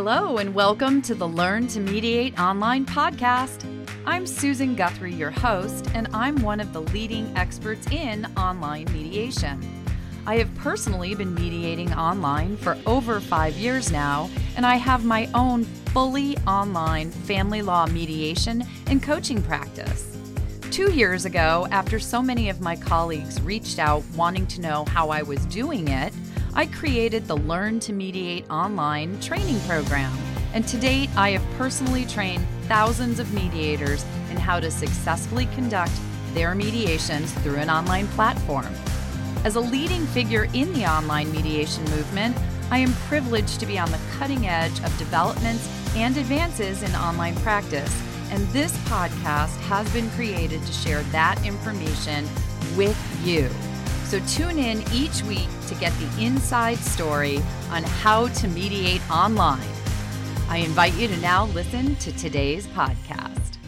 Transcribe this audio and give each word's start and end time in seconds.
Hello, 0.00 0.36
and 0.38 0.54
welcome 0.54 1.02
to 1.02 1.12
the 1.12 1.26
Learn 1.26 1.66
to 1.66 1.80
Mediate 1.80 2.38
online 2.38 2.86
podcast. 2.86 3.64
I'm 4.06 4.28
Susan 4.28 4.76
Guthrie, 4.76 5.12
your 5.12 5.32
host, 5.32 5.90
and 5.92 6.06
I'm 6.12 6.40
one 6.40 6.60
of 6.60 6.72
the 6.72 6.82
leading 6.82 7.36
experts 7.36 7.84
in 7.90 8.24
online 8.36 8.84
mediation. 8.92 9.60
I 10.24 10.36
have 10.36 10.54
personally 10.54 11.16
been 11.16 11.34
mediating 11.34 11.92
online 11.94 12.56
for 12.58 12.78
over 12.86 13.18
five 13.18 13.54
years 13.54 13.90
now, 13.90 14.30
and 14.54 14.64
I 14.64 14.76
have 14.76 15.04
my 15.04 15.28
own 15.34 15.64
fully 15.64 16.38
online 16.46 17.10
family 17.10 17.60
law 17.60 17.84
mediation 17.86 18.62
and 18.86 19.02
coaching 19.02 19.42
practice. 19.42 20.16
Two 20.70 20.92
years 20.92 21.24
ago, 21.24 21.66
after 21.72 21.98
so 21.98 22.22
many 22.22 22.48
of 22.50 22.60
my 22.60 22.76
colleagues 22.76 23.40
reached 23.40 23.80
out 23.80 24.04
wanting 24.14 24.46
to 24.46 24.60
know 24.60 24.84
how 24.84 25.10
I 25.10 25.22
was 25.22 25.44
doing 25.46 25.88
it, 25.88 26.12
I 26.54 26.66
created 26.66 27.26
the 27.26 27.36
Learn 27.36 27.78
to 27.80 27.92
Mediate 27.92 28.48
online 28.50 29.20
training 29.20 29.60
program. 29.60 30.16
And 30.54 30.66
to 30.68 30.76
date, 30.78 31.10
I 31.16 31.30
have 31.30 31.58
personally 31.58 32.04
trained 32.06 32.44
thousands 32.62 33.18
of 33.18 33.32
mediators 33.32 34.04
in 34.30 34.36
how 34.36 34.58
to 34.60 34.70
successfully 34.70 35.46
conduct 35.54 35.92
their 36.34 36.54
mediations 36.54 37.32
through 37.32 37.56
an 37.56 37.70
online 37.70 38.08
platform. 38.08 38.72
As 39.44 39.54
a 39.54 39.60
leading 39.60 40.04
figure 40.06 40.48
in 40.54 40.72
the 40.72 40.86
online 40.86 41.30
mediation 41.30 41.84
movement, 41.84 42.36
I 42.70 42.78
am 42.78 42.92
privileged 43.08 43.60
to 43.60 43.66
be 43.66 43.78
on 43.78 43.90
the 43.90 44.00
cutting 44.18 44.46
edge 44.46 44.78
of 44.82 44.98
developments 44.98 45.68
and 45.94 46.16
advances 46.16 46.82
in 46.82 46.94
online 46.94 47.36
practice. 47.36 48.02
And 48.30 48.46
this 48.48 48.76
podcast 48.88 49.56
has 49.60 49.90
been 49.92 50.10
created 50.10 50.62
to 50.62 50.72
share 50.72 51.02
that 51.04 51.44
information 51.46 52.26
with 52.76 52.98
you. 53.24 53.48
So 54.08 54.18
tune 54.20 54.58
in 54.58 54.82
each 54.90 55.22
week 55.24 55.48
to 55.66 55.74
get 55.74 55.92
the 55.98 56.24
inside 56.24 56.78
story 56.78 57.42
on 57.70 57.82
how 57.82 58.28
to 58.28 58.48
mediate 58.48 59.02
online. 59.10 59.60
I 60.48 60.62
invite 60.64 60.94
you 60.94 61.08
to 61.08 61.16
now 61.18 61.44
listen 61.48 61.94
to 61.96 62.12
today's 62.12 62.66
podcast. 62.68 63.58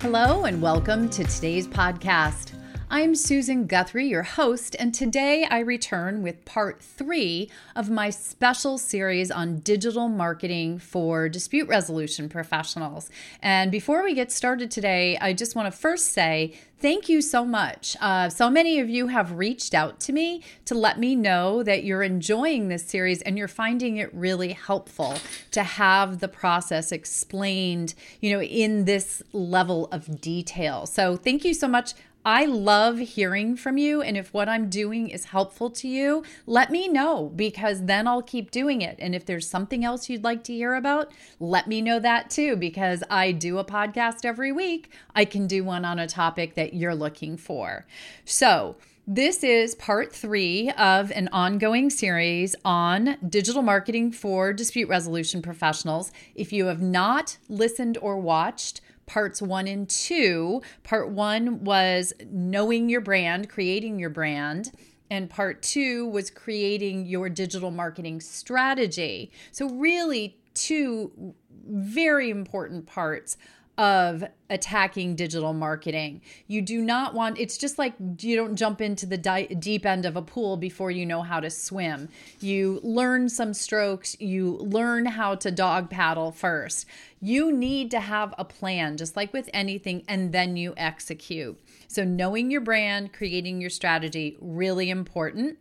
Hello, 0.00 0.46
and 0.46 0.60
welcome 0.60 1.08
to 1.10 1.22
today's 1.22 1.68
podcast. 1.68 2.55
I'm 2.88 3.16
Susan 3.16 3.66
Guthrie, 3.66 4.06
your 4.06 4.22
host, 4.22 4.76
and 4.78 4.94
today 4.94 5.44
I 5.50 5.58
return 5.58 6.22
with 6.22 6.44
part 6.44 6.80
three 6.80 7.50
of 7.74 7.90
my 7.90 8.10
special 8.10 8.78
series 8.78 9.28
on 9.28 9.58
digital 9.58 10.08
marketing 10.08 10.78
for 10.78 11.28
dispute 11.28 11.66
resolution 11.66 12.28
professionals. 12.28 13.10
And 13.42 13.72
before 13.72 14.04
we 14.04 14.14
get 14.14 14.30
started 14.30 14.70
today, 14.70 15.18
I 15.20 15.32
just 15.32 15.56
want 15.56 15.66
to 15.66 15.76
first 15.76 16.12
say 16.12 16.54
thank 16.78 17.08
you 17.08 17.22
so 17.22 17.44
much. 17.44 17.96
Uh, 18.00 18.28
so 18.28 18.48
many 18.48 18.78
of 18.78 18.88
you 18.88 19.08
have 19.08 19.32
reached 19.32 19.74
out 19.74 19.98
to 19.98 20.12
me 20.12 20.42
to 20.66 20.76
let 20.76 21.00
me 21.00 21.16
know 21.16 21.64
that 21.64 21.82
you're 21.82 22.04
enjoying 22.04 22.68
this 22.68 22.84
series 22.84 23.20
and 23.22 23.36
you're 23.36 23.48
finding 23.48 23.96
it 23.96 24.14
really 24.14 24.52
helpful 24.52 25.18
to 25.50 25.64
have 25.64 26.20
the 26.20 26.28
process 26.28 26.92
explained, 26.92 27.94
you 28.20 28.30
know, 28.30 28.42
in 28.42 28.84
this 28.84 29.24
level 29.32 29.88
of 29.90 30.20
detail. 30.20 30.86
So 30.86 31.16
thank 31.16 31.44
you 31.44 31.52
so 31.52 31.66
much. 31.66 31.94
I 32.26 32.44
love 32.44 32.98
hearing 32.98 33.54
from 33.54 33.78
you. 33.78 34.02
And 34.02 34.16
if 34.16 34.34
what 34.34 34.48
I'm 34.48 34.68
doing 34.68 35.10
is 35.10 35.26
helpful 35.26 35.70
to 35.70 35.86
you, 35.86 36.24
let 36.44 36.72
me 36.72 36.88
know 36.88 37.30
because 37.36 37.84
then 37.84 38.08
I'll 38.08 38.20
keep 38.20 38.50
doing 38.50 38.82
it. 38.82 38.96
And 38.98 39.14
if 39.14 39.24
there's 39.24 39.48
something 39.48 39.84
else 39.84 40.10
you'd 40.10 40.24
like 40.24 40.42
to 40.44 40.52
hear 40.52 40.74
about, 40.74 41.12
let 41.38 41.68
me 41.68 41.80
know 41.80 42.00
that 42.00 42.28
too 42.28 42.56
because 42.56 43.04
I 43.08 43.30
do 43.30 43.58
a 43.58 43.64
podcast 43.64 44.24
every 44.24 44.50
week. 44.50 44.90
I 45.14 45.24
can 45.24 45.46
do 45.46 45.62
one 45.62 45.84
on 45.84 46.00
a 46.00 46.08
topic 46.08 46.56
that 46.56 46.74
you're 46.74 46.96
looking 46.96 47.36
for. 47.36 47.86
So, 48.24 48.74
this 49.08 49.44
is 49.44 49.76
part 49.76 50.12
three 50.12 50.72
of 50.72 51.12
an 51.12 51.28
ongoing 51.28 51.90
series 51.90 52.56
on 52.64 53.16
digital 53.28 53.62
marketing 53.62 54.10
for 54.10 54.52
dispute 54.52 54.88
resolution 54.88 55.42
professionals. 55.42 56.10
If 56.34 56.52
you 56.52 56.66
have 56.66 56.82
not 56.82 57.38
listened 57.48 57.98
or 57.98 58.18
watched, 58.18 58.80
parts 59.06 59.40
one 59.40 59.66
and 59.66 59.88
two. 59.88 60.62
Part 60.82 61.10
one 61.10 61.64
was 61.64 62.12
knowing 62.30 62.88
your 62.88 63.00
brand, 63.00 63.48
creating 63.48 63.98
your 63.98 64.10
brand. 64.10 64.72
And 65.10 65.30
part 65.30 65.62
two 65.62 66.08
was 66.08 66.30
creating 66.30 67.06
your 67.06 67.28
digital 67.28 67.70
marketing 67.70 68.20
strategy. 68.20 69.30
So, 69.52 69.68
really, 69.68 70.36
two 70.54 71.34
very 71.68 72.30
important 72.30 72.86
parts 72.86 73.36
of 73.78 74.24
attacking 74.48 75.14
digital 75.16 75.52
marketing. 75.52 76.22
You 76.46 76.62
do 76.62 76.80
not 76.80 77.14
want 77.14 77.38
it's 77.38 77.58
just 77.58 77.78
like 77.78 77.94
you 78.20 78.36
don't 78.36 78.56
jump 78.56 78.80
into 78.80 79.04
the 79.04 79.18
di- 79.18 79.46
deep 79.46 79.84
end 79.84 80.06
of 80.06 80.16
a 80.16 80.22
pool 80.22 80.56
before 80.56 80.90
you 80.90 81.04
know 81.04 81.22
how 81.22 81.40
to 81.40 81.50
swim. 81.50 82.08
You 82.40 82.80
learn 82.82 83.28
some 83.28 83.52
strokes, 83.52 84.18
you 84.20 84.52
learn 84.58 85.04
how 85.06 85.34
to 85.36 85.50
dog 85.50 85.90
paddle 85.90 86.32
first. 86.32 86.86
You 87.20 87.52
need 87.52 87.90
to 87.90 88.00
have 88.00 88.34
a 88.38 88.44
plan 88.44 88.96
just 88.96 89.16
like 89.16 89.32
with 89.32 89.50
anything 89.52 90.04
and 90.08 90.32
then 90.32 90.56
you 90.56 90.72
execute. 90.76 91.58
So 91.88 92.04
knowing 92.04 92.50
your 92.50 92.62
brand, 92.62 93.12
creating 93.12 93.60
your 93.60 93.70
strategy 93.70 94.36
really 94.40 94.88
important. 94.90 95.58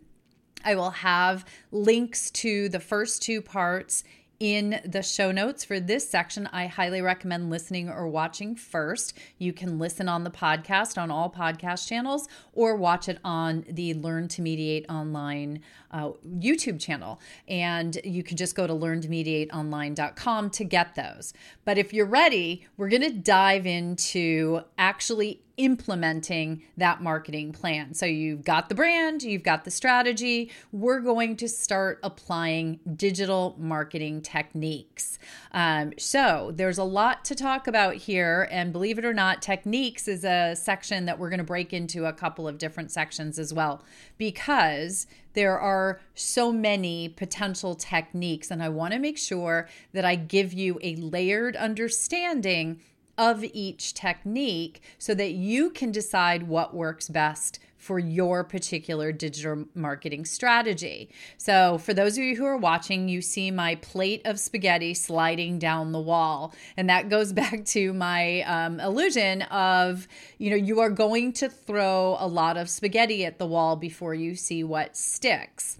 I 0.63 0.75
will 0.75 0.91
have 0.91 1.45
links 1.71 2.31
to 2.31 2.69
the 2.69 2.79
first 2.79 3.21
two 3.21 3.41
parts 3.41 4.03
in 4.39 4.81
the 4.85 5.01
show 5.01 5.31
notes 5.31 5.63
for 5.63 5.79
this 5.79 6.07
section, 6.07 6.47
I 6.51 6.67
highly 6.67 7.01
recommend 7.01 7.49
listening 7.49 7.89
or 7.89 8.07
watching 8.07 8.55
first. 8.55 9.17
You 9.37 9.53
can 9.53 9.79
listen 9.79 10.09
on 10.09 10.23
the 10.23 10.29
podcast 10.29 10.97
on 10.97 11.09
all 11.09 11.29
podcast 11.29 11.87
channels 11.87 12.27
or 12.53 12.75
watch 12.75 13.07
it 13.07 13.19
on 13.23 13.65
the 13.69 13.93
Learn 13.93 14.27
to 14.29 14.41
Mediate 14.41 14.85
Online 14.89 15.61
uh, 15.91 16.11
YouTube 16.37 16.79
channel. 16.79 17.21
And 17.47 17.97
you 18.03 18.23
can 18.23 18.35
just 18.35 18.55
go 18.55 18.67
to 18.67 18.73
learntomediateonline.com 18.73 20.49
to 20.49 20.63
get 20.63 20.95
those. 20.95 21.33
But 21.63 21.77
if 21.77 21.93
you're 21.93 22.05
ready, 22.05 22.65
we're 22.77 22.89
going 22.89 23.01
to 23.03 23.13
dive 23.13 23.65
into 23.65 24.61
actually 24.77 25.44
implementing 25.57 26.63
that 26.77 27.01
marketing 27.01 27.53
plan. 27.53 27.93
So 27.93 28.05
you've 28.05 28.43
got 28.43 28.69
the 28.69 28.75
brand, 28.75 29.23
you've 29.23 29.43
got 29.43 29.63
the 29.63 29.71
strategy. 29.71 30.51
We're 30.71 30.99
going 30.99 31.37
to 31.37 31.47
start 31.47 31.99
applying 32.03 32.79
digital 32.95 33.55
marketing 33.57 34.21
techniques. 34.21 35.17
Um, 35.51 35.93
so 35.97 36.51
there's 36.53 36.77
a 36.77 36.83
lot 36.83 37.23
to 37.25 37.35
talk 37.35 37.67
about 37.67 37.95
here. 37.95 38.47
And 38.51 38.73
believe 38.73 38.97
it 38.99 39.05
or 39.05 39.13
not, 39.13 39.41
techniques 39.41 40.07
is 40.07 40.25
a 40.25 40.55
section 40.55 41.05
that 41.05 41.17
we're 41.17 41.29
going 41.29 41.37
to 41.37 41.45
break 41.45 41.71
into 41.73 42.05
a 42.05 42.13
couple 42.13 42.47
of 42.47 42.57
different 42.57 42.91
sections 42.91 43.39
as 43.39 43.53
well, 43.53 43.83
because 44.17 45.07
there 45.33 45.59
are 45.59 45.99
so 46.13 46.51
many 46.51 47.09
potential 47.09 47.75
techniques. 47.75 48.51
And 48.51 48.61
I 48.61 48.69
want 48.69 48.93
to 48.93 48.99
make 48.99 49.17
sure 49.17 49.67
that 49.93 50.05
I 50.05 50.15
give 50.15 50.53
you 50.53 50.79
a 50.81 50.95
layered 50.95 51.55
understanding 51.55 52.81
of 53.17 53.43
each 53.43 53.93
technique 53.93 54.81
so 54.97 55.13
that 55.15 55.31
you 55.31 55.69
can 55.69 55.91
decide 55.91 56.47
what 56.47 56.73
works 56.73 57.09
best 57.09 57.59
for 57.85 57.99
your 57.99 58.43
particular 58.43 59.11
digital 59.11 59.65
marketing 59.75 60.25
strategy. 60.25 61.07
So, 61.37 61.77
for 61.77 61.93
those 61.93 62.17
of 62.17 62.23
you 62.23 62.35
who 62.35 62.45
are 62.45 62.57
watching, 62.57 63.07
you 63.07 63.21
see 63.21 63.51
my 63.51 63.75
plate 63.75 64.23
of 64.25 64.39
spaghetti 64.39 64.95
sliding 64.95 65.59
down 65.59 65.91
the 65.91 65.99
wall. 65.99 66.55
And 66.77 66.89
that 66.89 67.09
goes 67.09 67.31
back 67.41 67.63
to 67.65 67.93
my 67.93 68.41
um, 68.41 68.79
illusion 68.79 69.43
of, 69.43 70.07
you 70.39 70.49
know, 70.49 70.55
you 70.55 70.79
are 70.79 70.89
going 70.89 71.31
to 71.33 71.47
throw 71.47 72.17
a 72.19 72.27
lot 72.27 72.57
of 72.57 72.71
spaghetti 72.71 73.23
at 73.23 73.37
the 73.37 73.45
wall 73.45 73.75
before 73.75 74.15
you 74.15 74.33
see 74.33 74.63
what 74.63 74.97
sticks. 74.97 75.77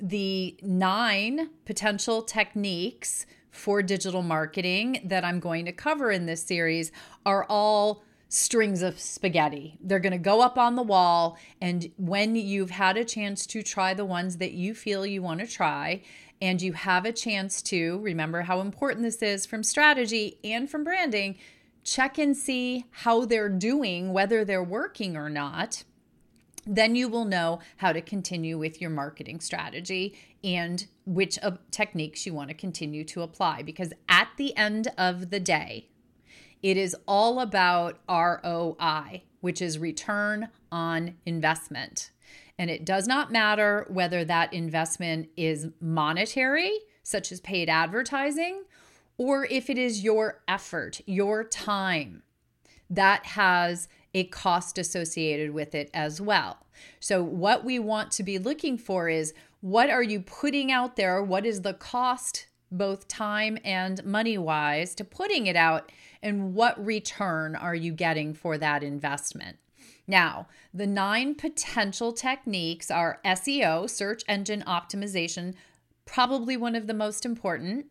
The 0.00 0.56
nine 0.62 1.50
potential 1.66 2.22
techniques 2.22 3.26
for 3.52 3.82
digital 3.82 4.22
marketing 4.22 5.00
that 5.04 5.24
I'm 5.24 5.38
going 5.38 5.66
to 5.66 5.72
cover 5.72 6.10
in 6.10 6.26
this 6.26 6.42
series 6.42 6.90
are 7.24 7.46
all 7.48 8.02
strings 8.28 8.80
of 8.82 8.98
spaghetti. 8.98 9.76
They're 9.82 10.00
going 10.00 10.12
to 10.12 10.18
go 10.18 10.40
up 10.40 10.56
on 10.56 10.74
the 10.74 10.82
wall. 10.82 11.38
And 11.60 11.92
when 11.98 12.34
you've 12.34 12.70
had 12.70 12.96
a 12.96 13.04
chance 13.04 13.46
to 13.46 13.62
try 13.62 13.92
the 13.92 14.06
ones 14.06 14.38
that 14.38 14.52
you 14.52 14.74
feel 14.74 15.04
you 15.04 15.22
want 15.22 15.40
to 15.40 15.46
try, 15.46 16.02
and 16.40 16.60
you 16.60 16.72
have 16.72 17.04
a 17.04 17.12
chance 17.12 17.62
to 17.62 18.00
remember 18.00 18.42
how 18.42 18.60
important 18.60 19.04
this 19.04 19.22
is 19.22 19.46
from 19.46 19.62
strategy 19.62 20.38
and 20.42 20.68
from 20.68 20.82
branding, 20.82 21.36
check 21.84 22.18
and 22.18 22.36
see 22.36 22.86
how 22.90 23.26
they're 23.26 23.50
doing, 23.50 24.12
whether 24.12 24.44
they're 24.44 24.64
working 24.64 25.16
or 25.16 25.28
not 25.28 25.84
then 26.66 26.94
you 26.94 27.08
will 27.08 27.24
know 27.24 27.60
how 27.78 27.92
to 27.92 28.00
continue 28.00 28.58
with 28.58 28.80
your 28.80 28.90
marketing 28.90 29.40
strategy 29.40 30.14
and 30.44 30.86
which 31.04 31.38
uh, 31.42 31.52
techniques 31.70 32.24
you 32.26 32.34
want 32.34 32.48
to 32.48 32.54
continue 32.54 33.04
to 33.04 33.22
apply. 33.22 33.62
Because 33.62 33.92
at 34.08 34.28
the 34.36 34.56
end 34.56 34.88
of 34.96 35.30
the 35.30 35.40
day, 35.40 35.88
it 36.62 36.76
is 36.76 36.96
all 37.06 37.40
about 37.40 37.98
ROI, 38.08 39.22
which 39.40 39.60
is 39.60 39.78
return 39.78 40.48
on 40.70 41.16
investment. 41.26 42.10
And 42.58 42.70
it 42.70 42.84
does 42.84 43.08
not 43.08 43.32
matter 43.32 43.86
whether 43.88 44.24
that 44.24 44.52
investment 44.52 45.28
is 45.36 45.68
monetary, 45.80 46.78
such 47.02 47.32
as 47.32 47.40
paid 47.40 47.68
advertising, 47.68 48.62
or 49.18 49.46
if 49.46 49.68
it 49.68 49.78
is 49.78 50.04
your 50.04 50.42
effort, 50.46 51.00
your 51.06 51.42
time 51.42 52.22
that 52.88 53.24
has 53.24 53.88
a 54.14 54.24
cost 54.24 54.78
associated 54.78 55.52
with 55.52 55.74
it 55.74 55.90
as 55.94 56.20
well. 56.20 56.58
So, 57.00 57.22
what 57.22 57.64
we 57.64 57.78
want 57.78 58.10
to 58.12 58.22
be 58.22 58.38
looking 58.38 58.78
for 58.78 59.08
is 59.08 59.34
what 59.60 59.90
are 59.90 60.02
you 60.02 60.20
putting 60.20 60.72
out 60.72 60.96
there? 60.96 61.22
What 61.22 61.46
is 61.46 61.62
the 61.62 61.74
cost, 61.74 62.46
both 62.70 63.08
time 63.08 63.58
and 63.64 64.04
money 64.04 64.36
wise, 64.36 64.94
to 64.96 65.04
putting 65.04 65.46
it 65.46 65.56
out? 65.56 65.90
And 66.22 66.54
what 66.54 66.84
return 66.84 67.54
are 67.56 67.74
you 67.74 67.92
getting 67.92 68.34
for 68.34 68.58
that 68.58 68.82
investment? 68.82 69.58
Now, 70.06 70.48
the 70.74 70.86
nine 70.86 71.34
potential 71.34 72.12
techniques 72.12 72.90
are 72.90 73.20
SEO, 73.24 73.88
search 73.88 74.24
engine 74.28 74.64
optimization, 74.66 75.54
probably 76.04 76.56
one 76.56 76.74
of 76.74 76.86
the 76.86 76.94
most 76.94 77.24
important, 77.24 77.86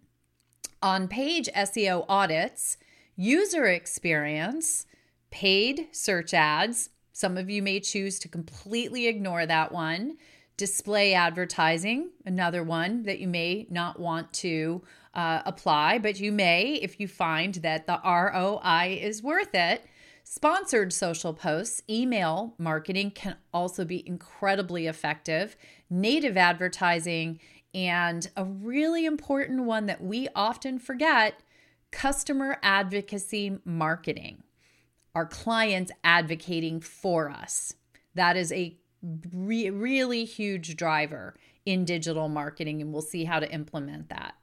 on 0.81 1.07
page 1.07 1.47
SEO 1.55 2.05
audits, 2.09 2.77
user 3.15 3.65
experience, 3.65 4.85
paid 5.31 5.87
search 5.91 6.33
ads. 6.33 6.89
Some 7.13 7.37
of 7.37 7.49
you 7.49 7.61
may 7.61 7.79
choose 7.79 8.19
to 8.19 8.27
completely 8.27 9.07
ignore 9.07 9.45
that 9.45 9.71
one. 9.71 10.17
Display 10.57 11.13
advertising, 11.13 12.11
another 12.25 12.63
one 12.63 13.03
that 13.03 13.19
you 13.19 13.27
may 13.27 13.65
not 13.69 13.99
want 13.99 14.31
to 14.33 14.83
uh, 15.15 15.41
apply, 15.45 15.97
but 15.97 16.19
you 16.19 16.31
may 16.31 16.73
if 16.73 16.99
you 16.99 17.07
find 17.07 17.55
that 17.55 17.87
the 17.87 17.99
ROI 18.05 18.99
is 19.01 19.23
worth 19.23 19.55
it. 19.55 19.85
Sponsored 20.23 20.93
social 20.93 21.33
posts, 21.33 21.81
email 21.89 22.53
marketing 22.57 23.11
can 23.11 23.37
also 23.53 23.83
be 23.83 24.07
incredibly 24.07 24.87
effective. 24.87 25.57
Native 25.89 26.37
advertising, 26.37 27.39
and 27.73 28.29
a 28.35 28.45
really 28.45 29.05
important 29.05 29.63
one 29.63 29.85
that 29.87 30.03
we 30.03 30.27
often 30.35 30.77
forget 30.77 31.41
customer 31.91 32.57
advocacy 32.61 33.57
marketing. 33.65 34.43
Our 35.13 35.25
clients 35.25 35.91
advocating 36.03 36.79
for 36.79 37.29
us. 37.29 37.73
That 38.15 38.37
is 38.37 38.51
a 38.51 38.77
re- 39.33 39.69
really 39.69 40.25
huge 40.25 40.75
driver 40.75 41.35
in 41.65 41.85
digital 41.85 42.29
marketing, 42.29 42.81
and 42.81 42.91
we'll 42.93 43.01
see 43.01 43.25
how 43.25 43.39
to 43.39 43.51
implement 43.51 44.09
that. 44.09 44.35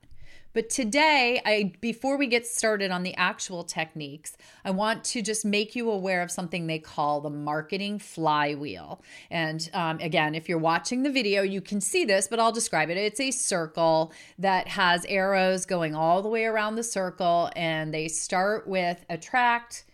But 0.54 0.70
today, 0.70 1.40
I 1.44 1.74
before 1.80 2.16
we 2.16 2.26
get 2.26 2.46
started 2.46 2.90
on 2.90 3.02
the 3.02 3.14
actual 3.16 3.64
techniques, 3.64 4.36
I 4.64 4.70
want 4.70 5.04
to 5.04 5.22
just 5.22 5.44
make 5.44 5.76
you 5.76 5.90
aware 5.90 6.22
of 6.22 6.30
something 6.30 6.66
they 6.66 6.78
call 6.78 7.20
the 7.20 7.30
marketing 7.30 7.98
flywheel. 7.98 9.02
And 9.30 9.68
um, 9.74 9.98
again, 10.00 10.34
if 10.34 10.48
you're 10.48 10.58
watching 10.58 11.02
the 11.02 11.12
video, 11.12 11.42
you 11.42 11.60
can 11.60 11.80
see 11.80 12.04
this, 12.04 12.28
but 12.28 12.40
I'll 12.40 12.50
describe 12.50 12.88
it. 12.88 12.96
It's 12.96 13.20
a 13.20 13.30
circle 13.30 14.12
that 14.38 14.68
has 14.68 15.04
arrows 15.06 15.66
going 15.66 15.94
all 15.94 16.22
the 16.22 16.28
way 16.28 16.44
around 16.44 16.76
the 16.76 16.82
circle, 16.82 17.50
and 17.54 17.92
they 17.92 18.08
start 18.08 18.66
with 18.66 19.04
attract, 19.10 19.84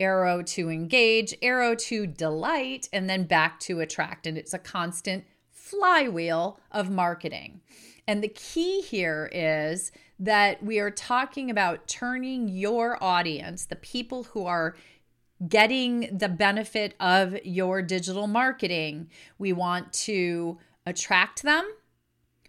arrow 0.00 0.42
to 0.42 0.70
engage, 0.70 1.34
arrow 1.42 1.74
to 1.74 2.06
delight, 2.06 2.88
and 2.92 3.08
then 3.08 3.24
back 3.24 3.60
to 3.60 3.80
attract. 3.80 4.26
And 4.26 4.36
it's 4.36 4.54
a 4.54 4.58
constant 4.58 5.24
flywheel 5.52 6.58
of 6.72 6.90
marketing. 6.90 7.60
And 8.08 8.24
the 8.24 8.28
key 8.28 8.80
here 8.80 9.30
is 9.32 9.92
that 10.18 10.62
we 10.62 10.78
are 10.80 10.90
talking 10.90 11.50
about 11.50 11.86
turning 11.86 12.48
your 12.48 13.02
audience, 13.02 13.66
the 13.66 13.76
people 13.76 14.24
who 14.24 14.46
are 14.46 14.74
getting 15.48 16.16
the 16.16 16.28
benefit 16.28 16.94
of 17.00 17.36
your 17.44 17.80
digital 17.82 18.26
marketing, 18.26 19.08
we 19.38 19.52
want 19.52 19.92
to 19.92 20.58
attract 20.84 21.42
them. 21.42 21.64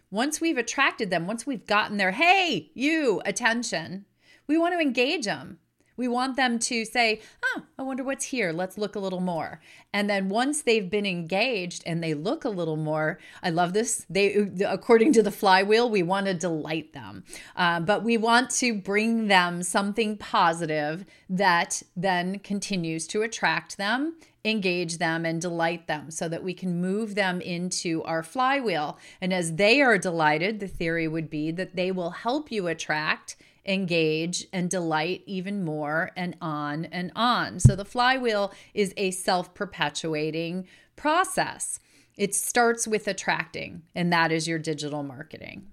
Once 0.10 0.42
we've 0.42 0.58
attracted 0.58 1.10
them, 1.10 1.26
once 1.26 1.46
we've 1.46 1.66
gotten 1.66 1.96
their, 1.96 2.12
hey, 2.12 2.70
you 2.74 3.22
attention, 3.24 4.06
we 4.48 4.58
want 4.58 4.74
to 4.74 4.80
engage 4.80 5.24
them. 5.24 5.60
We 6.02 6.08
want 6.08 6.36
them 6.36 6.58
to 6.58 6.84
say, 6.84 7.22
Oh, 7.46 7.62
I 7.78 7.84
wonder 7.84 8.04
what's 8.04 8.26
here. 8.26 8.52
Let's 8.52 8.76
look 8.76 8.96
a 8.96 9.00
little 9.00 9.20
more. 9.20 9.62
And 9.94 10.10
then 10.10 10.30
once 10.30 10.64
they've 10.64 10.90
been 10.90 11.06
engaged 11.06 11.84
and 11.86 12.02
they 12.04 12.16
look 12.16 12.44
a 12.44 12.50
little 12.50 12.76
more, 12.76 13.20
I 13.44 13.52
love 13.52 13.74
this. 13.74 14.04
They, 14.10 14.34
according 14.68 15.14
to 15.14 15.22
the 15.22 15.30
flywheel, 15.30 15.92
we 15.92 16.02
want 16.02 16.26
to 16.26 16.34
delight 16.34 16.94
them, 16.94 17.24
uh, 17.56 17.82
but 17.82 18.04
we 18.04 18.18
want 18.18 18.50
to 18.62 18.74
bring 18.74 19.28
them 19.28 19.62
something 19.62 20.18
positive 20.18 21.06
that 21.30 21.84
then 21.96 22.40
continues 22.40 23.06
to 23.08 23.22
attract 23.22 23.78
them 23.78 24.16
engage 24.44 24.98
them 24.98 25.24
and 25.24 25.40
delight 25.40 25.86
them 25.86 26.10
so 26.10 26.28
that 26.28 26.44
we 26.44 26.52
can 26.52 26.82
move 26.82 27.14
them 27.14 27.42
into 27.42 28.02
our 28.06 28.24
flywheel. 28.24 28.98
And 29.22 29.32
as 29.32 29.54
they 29.58 29.84
are 29.84 30.00
delighted, 30.00 30.60
the 30.60 30.68
theory 30.68 31.08
would 31.08 31.30
be 31.30 31.52
that 31.52 31.76
they 31.76 31.92
will 31.92 32.10
help 32.10 32.52
you 32.52 32.66
attract 32.66 33.36
engage 33.66 34.48
and 34.52 34.70
delight 34.70 35.24
even 35.26 35.64
more 35.64 36.12
and 36.16 36.36
on 36.42 36.86
and 36.86 37.12
on. 37.16 37.60
So 37.60 37.76
the 37.76 37.86
flywheel 37.86 38.54
is 38.74 38.94
a 38.98 39.12
self 39.12 39.54
perpetuating 39.54 40.68
process. 40.96 41.80
It 42.18 42.36
starts 42.36 42.88
with 42.88 43.08
attracting, 43.08 43.84
and 43.96 44.12
that 44.12 44.32
is 44.32 44.48
your 44.48 44.60
digital 44.60 45.04
marketing. 45.04 45.68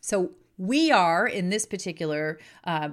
So 0.00 0.32
we 0.58 0.90
are 0.92 1.26
in 1.26 1.50
this 1.50 1.66
particular 1.66 2.38
uh, 2.64 2.90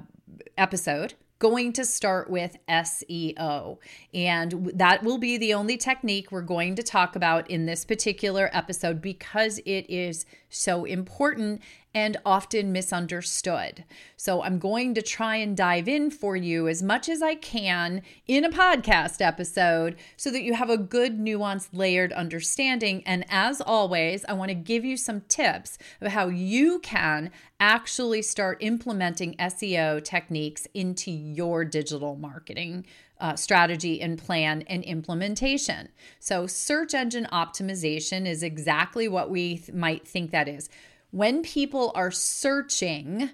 episode 0.58 1.16
going 1.40 1.72
to 1.74 1.86
start 1.86 2.30
with 2.30 2.58
SEO. 2.68 3.78
And 4.14 4.72
that 4.74 5.04
will 5.04 5.18
be 5.18 5.38
the 5.38 5.54
only 5.54 5.78
technique 5.78 6.32
we're 6.32 6.42
going 6.42 6.76
to 6.76 6.84
talk 6.84 7.16
about 7.16 7.50
in 7.50 7.66
this 7.66 7.86
particular 7.86 8.50
episode 8.54 9.02
because 9.02 9.60
it 9.60 9.86
is 9.90 10.26
so 10.50 10.86
important 10.86 11.62
and 11.98 12.16
often 12.24 12.72
misunderstood. 12.72 13.84
So 14.18 14.44
I'm 14.44 14.60
going 14.60 14.94
to 14.94 15.02
try 15.02 15.38
and 15.38 15.58
dive 15.58 15.88
in 15.88 16.12
for 16.12 16.36
you 16.36 16.68
as 16.68 16.84
much 16.84 17.10
as 17.10 17.24
I 17.24 17.34
can 17.34 18.04
in 18.28 18.46
a 18.46 18.52
podcast 18.52 19.20
episode 19.20 19.96
so 20.16 20.30
that 20.30 20.44
you 20.44 20.54
have 20.54 20.70
a 20.70 20.78
good, 20.78 21.18
nuanced, 21.18 21.70
layered 21.74 22.14
understanding. 22.14 23.02
And 23.08 23.26
as 23.30 23.62
always, 23.62 24.24
I 24.26 24.34
want 24.34 24.50
to 24.50 24.56
give 24.56 24.86
you 24.86 24.96
some 24.96 25.22
tips 25.22 25.80
of 26.00 26.12
how 26.12 26.28
you 26.28 26.78
can 26.82 27.32
actually 27.60 28.22
start 28.22 28.60
implementing 28.60 29.34
SEO 29.38 30.04
techniques 30.04 30.68
into 30.76 31.10
your 31.10 31.66
digital 31.66 32.16
marketing 32.16 32.86
uh, 33.20 33.36
strategy 33.36 34.00
and 34.00 34.20
plan 34.20 34.62
and 34.68 34.84
implementation. 34.84 35.89
So, 36.20 36.46
search 36.46 36.94
engine 36.94 37.27
optimization 37.34 38.27
is 38.27 38.44
exactly 38.44 39.08
what 39.08 39.32
we 39.32 39.58
th- 39.58 39.74
might 39.74 40.08
think 40.08 40.30
that 40.30 40.48
is 40.48 40.70
when 41.12 41.42
people 41.42 41.92
are 41.96 42.12
searching 42.12 43.32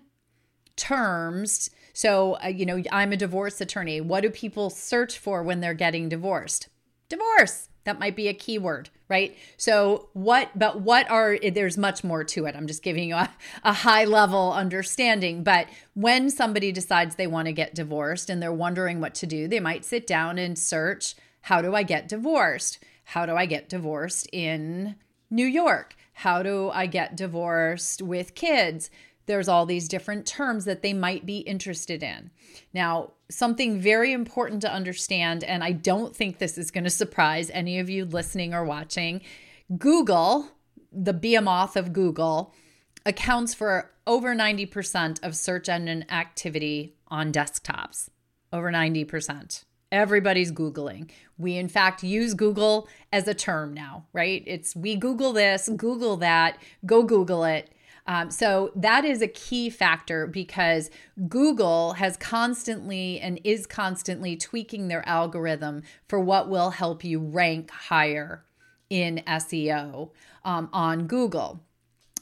terms, 0.76 1.70
so, 1.94 2.38
uh, 2.44 2.48
you 2.48 2.66
know, 2.66 2.82
I'm 2.92 3.14
a 3.14 3.18
divorce 3.18 3.62
attorney. 3.62 4.02
What 4.02 4.22
do 4.22 4.30
people 4.30 4.70
search 4.70 5.18
for 5.18 5.44
when 5.44 5.62
they're 5.62 5.74
getting 5.74 6.10
divorced? 6.10 6.70
Divorce. 7.10 7.70
That 7.84 8.00
might 8.00 8.16
be 8.16 8.30
a 8.30 8.34
keyword, 8.34 8.90
right? 9.10 9.38
So, 9.58 10.08
what, 10.14 10.50
but 10.56 10.82
what 10.82 11.10
are, 11.12 11.38
there's 11.38 11.78
much 11.78 12.04
more 12.04 12.24
to 12.24 12.46
it. 12.46 12.56
I'm 12.56 12.66
just 12.66 12.82
giving 12.82 13.10
you 13.10 13.16
a, 13.16 13.30
a 13.64 13.74
high 13.74 14.06
level 14.06 14.54
understanding. 14.54 15.44
But 15.44 15.68
when 15.94 16.30
somebody 16.30 16.72
decides 16.72 17.16
they 17.16 17.28
want 17.28 17.48
to 17.48 17.54
get 17.54 17.76
divorced 17.76 18.30
and 18.30 18.42
they're 18.42 18.54
wondering 18.54 19.02
what 19.02 19.14
to 19.16 19.28
do, 19.28 19.48
they 19.48 19.60
might 19.60 19.84
sit 19.84 20.08
down 20.08 20.38
and 20.38 20.58
search, 20.58 21.16
how 21.42 21.62
do 21.62 21.76
I 21.76 21.84
get 21.84 22.08
divorced? 22.08 22.80
How 23.04 23.26
do 23.26 23.36
I 23.36 23.46
get 23.46 23.68
divorced 23.68 24.30
in 24.32 24.96
New 25.30 25.46
York? 25.46 25.96
How 26.14 26.44
do 26.44 26.70
I 26.70 26.86
get 26.86 27.18
divorced 27.18 28.02
with 28.02 28.36
kids? 28.36 28.90
There's 29.26 29.48
all 29.48 29.66
these 29.66 29.88
different 29.88 30.26
terms 30.26 30.66
that 30.66 30.82
they 30.82 30.94
might 30.94 31.26
be 31.26 31.40
interested 31.40 32.04
in. 32.04 32.30
Now, 32.74 33.12
something 33.30 33.80
very 33.80 34.12
important 34.12 34.62
to 34.62 34.72
understand, 34.72 35.44
and 35.44 35.64
I 35.64 35.72
don't 35.72 36.16
think 36.16 36.38
this 36.38 36.58
is 36.58 36.72
going 36.72 36.84
to 36.84 36.90
surprise 36.90 37.50
any 37.52 37.80
of 37.80 37.90
you 37.90 38.06
listening 38.06 38.54
or 38.54 38.66
watching 38.66 39.22
Google, 39.78 40.50
the 40.92 41.14
behemoth 41.14 41.76
of 41.76 41.94
Google, 41.94 42.54
accounts 43.06 43.54
for 43.54 43.92
over 44.06 44.36
90% 44.36 45.24
of 45.24 45.36
search 45.36 45.70
engine 45.70 46.06
activity 46.12 46.96
on 47.08 47.32
desktops. 47.32 48.10
Over 48.52 48.72
90%. 48.72 49.64
Everybody's 49.94 50.52
Googling. 50.52 51.12
We, 51.38 51.56
in 51.56 51.70
fact, 51.70 52.04
use 52.04 52.34
Google 52.34 52.90
as 53.12 53.28
a 53.28 53.36
term 53.36 53.76
now, 53.76 54.08
right? 54.12 54.44
It's 54.48 54.76
we 54.76 54.96
Google 54.96 55.34
this, 55.34 55.70
Google 55.70 56.18
that, 56.18 56.58
go 56.84 57.04
Google 57.04 57.44
it. 57.44 57.70
Um, 58.08 58.32
so 58.32 58.72
that 58.76 59.06
is 59.06 59.22
a 59.22 59.28
key 59.28 59.70
factor 59.70 60.26
because 60.26 60.90
Google 61.30 61.94
has 61.94 62.18
constantly 62.18 63.20
and 63.20 63.40
is 63.44 63.68
constantly 63.68 64.36
tweaking 64.36 64.88
their 64.88 65.08
algorithm 65.08 65.84
for 66.08 66.20
what 66.20 66.50
will 66.50 66.72
help 66.72 67.04
you 67.04 67.20
rank 67.20 67.70
higher 67.70 68.44
in 68.90 69.22
SEO 69.28 70.10
um, 70.44 70.70
on 70.74 71.06
Google. 71.06 71.62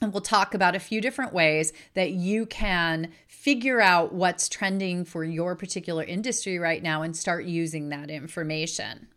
And 0.01 0.12
we'll 0.12 0.22
talk 0.22 0.55
about 0.55 0.75
a 0.75 0.79
few 0.79 1.00
different 1.00 1.31
ways 1.31 1.74
that 1.93 2.12
you 2.12 2.48
can 2.48 3.12
figure 3.27 3.79
out 3.79 4.13
what's 4.13 4.50
trending 4.50 5.05
for 5.05 5.24
your 5.24 5.55
particular 5.55 6.03
industry 6.03 6.58
right 6.58 6.81
now 6.81 7.03
and 7.03 7.15
start 7.15 7.46
using 7.46 7.89
that 7.89 8.10
information. 8.10 9.08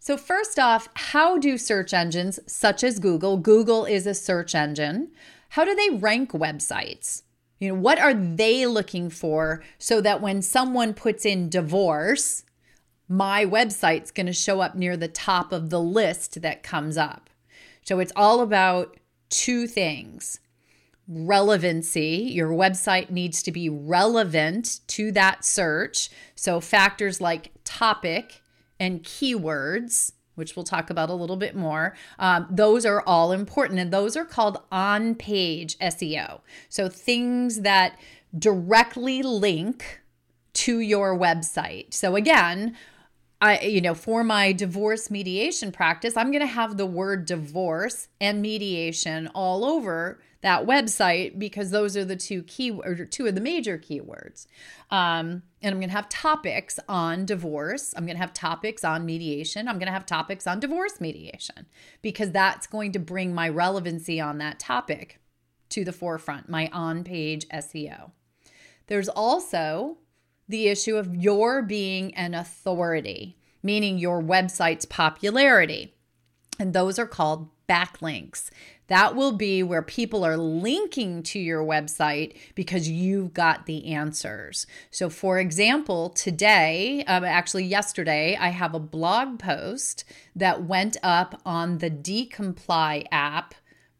So, 0.00 0.16
first 0.16 0.58
off, 0.58 0.88
how 0.94 1.38
do 1.38 1.58
search 1.58 1.92
engines 1.92 2.40
such 2.46 2.82
as 2.82 2.98
Google, 2.98 3.36
Google 3.36 3.84
is 3.84 4.06
a 4.06 4.14
search 4.14 4.54
engine, 4.54 5.10
how 5.50 5.64
do 5.64 5.74
they 5.74 5.90
rank 5.90 6.32
websites? 6.32 7.22
You 7.58 7.68
know, 7.68 7.74
what 7.74 7.98
are 7.98 8.12
they 8.12 8.66
looking 8.66 9.08
for 9.08 9.62
so 9.78 10.00
that 10.00 10.20
when 10.20 10.42
someone 10.42 10.92
puts 10.92 11.24
in 11.24 11.48
divorce, 11.48 12.44
my 13.08 13.44
website's 13.44 14.10
going 14.10 14.26
to 14.26 14.32
show 14.32 14.60
up 14.60 14.74
near 14.74 14.96
the 14.96 15.08
top 15.08 15.52
of 15.52 15.70
the 15.70 15.80
list 15.80 16.42
that 16.42 16.62
comes 16.62 16.96
up. 16.96 17.30
So 17.82 17.98
it's 18.00 18.12
all 18.16 18.40
about 18.40 18.96
two 19.34 19.66
things 19.66 20.38
relevancy. 21.06 22.30
Your 22.32 22.48
website 22.48 23.10
needs 23.10 23.42
to 23.42 23.52
be 23.52 23.68
relevant 23.68 24.80
to 24.86 25.12
that 25.12 25.44
search. 25.44 26.08
So 26.34 26.60
factors 26.60 27.20
like 27.20 27.50
topic 27.64 28.40
and 28.80 29.02
keywords 29.02 30.12
which 30.34 30.56
we'll 30.56 30.64
talk 30.64 30.90
about 30.90 31.10
a 31.10 31.14
little 31.14 31.36
bit 31.36 31.54
more. 31.54 31.94
Um, 32.18 32.48
those 32.50 32.84
are 32.84 33.04
all 33.06 33.30
important, 33.30 33.78
and 33.78 33.92
those 33.92 34.16
are 34.16 34.24
called 34.24 34.60
on 34.72 35.14
page 35.14 35.78
SEO. 35.78 36.40
So 36.68 36.88
things 36.88 37.60
that 37.60 37.96
directly 38.36 39.22
link 39.22 40.00
to 40.54 40.80
your 40.80 41.16
website. 41.16 41.94
So 41.94 42.16
again, 42.16 42.76
I, 43.40 43.60
you 43.60 43.80
know, 43.80 43.94
for 43.94 44.24
my 44.24 44.52
divorce 44.52 45.10
mediation 45.10 45.70
practice, 45.72 46.16
I'm 46.16 46.30
going 46.30 46.40
to 46.40 46.46
have 46.46 46.76
the 46.76 46.86
word 46.86 47.26
divorce 47.26 48.08
and 48.20 48.40
mediation 48.40 49.28
all 49.34 49.64
over 49.64 50.20
that 50.40 50.66
website 50.66 51.38
because 51.38 51.70
those 51.70 51.96
are 51.96 52.04
the 52.04 52.16
two 52.16 52.42
key 52.42 52.70
or 52.70 52.94
two 53.06 53.26
of 53.26 53.34
the 53.34 53.40
major 53.40 53.78
keywords. 53.78 54.46
Um, 54.90 55.42
and 55.62 55.72
I'm 55.72 55.80
going 55.80 55.88
to 55.88 55.96
have 55.96 56.08
topics 56.08 56.78
on 56.88 57.24
divorce. 57.24 57.94
I'm 57.96 58.04
going 58.04 58.16
to 58.16 58.20
have 58.20 58.34
topics 58.34 58.84
on 58.84 59.06
mediation. 59.06 59.68
I'm 59.68 59.78
going 59.78 59.86
to 59.86 59.92
have 59.92 60.06
topics 60.06 60.46
on 60.46 60.60
divorce 60.60 61.00
mediation 61.00 61.66
because 62.02 62.30
that's 62.30 62.66
going 62.66 62.92
to 62.92 62.98
bring 62.98 63.34
my 63.34 63.48
relevancy 63.48 64.20
on 64.20 64.38
that 64.38 64.58
topic 64.58 65.18
to 65.70 65.84
the 65.84 65.92
forefront, 65.92 66.48
my 66.48 66.68
on 66.72 67.04
page 67.04 67.48
SEO. 67.48 68.12
There's 68.86 69.08
also 69.08 69.98
the 70.48 70.68
issue 70.68 70.96
of 70.96 71.14
your 71.14 71.62
being 71.62 72.14
an 72.14 72.34
authority, 72.34 73.36
meaning 73.62 73.98
your 73.98 74.22
website's 74.22 74.84
popularity. 74.84 75.94
And 76.58 76.72
those 76.72 76.98
are 76.98 77.06
called 77.06 77.48
backlinks. 77.68 78.50
That 78.88 79.16
will 79.16 79.32
be 79.32 79.62
where 79.62 79.82
people 79.82 80.24
are 80.24 80.36
linking 80.36 81.22
to 81.24 81.38
your 81.38 81.64
website 81.64 82.36
because 82.54 82.88
you've 82.88 83.32
got 83.32 83.64
the 83.64 83.94
answers. 83.94 84.66
So, 84.90 85.08
for 85.08 85.38
example, 85.38 86.10
today, 86.10 87.02
um, 87.06 87.24
actually 87.24 87.64
yesterday, 87.64 88.36
I 88.38 88.48
have 88.48 88.74
a 88.74 88.80
blog 88.80 89.38
post 89.38 90.04
that 90.36 90.64
went 90.64 90.98
up 91.02 91.40
on 91.46 91.78
the 91.78 91.90
Decomply 91.90 93.06
app 93.10 93.54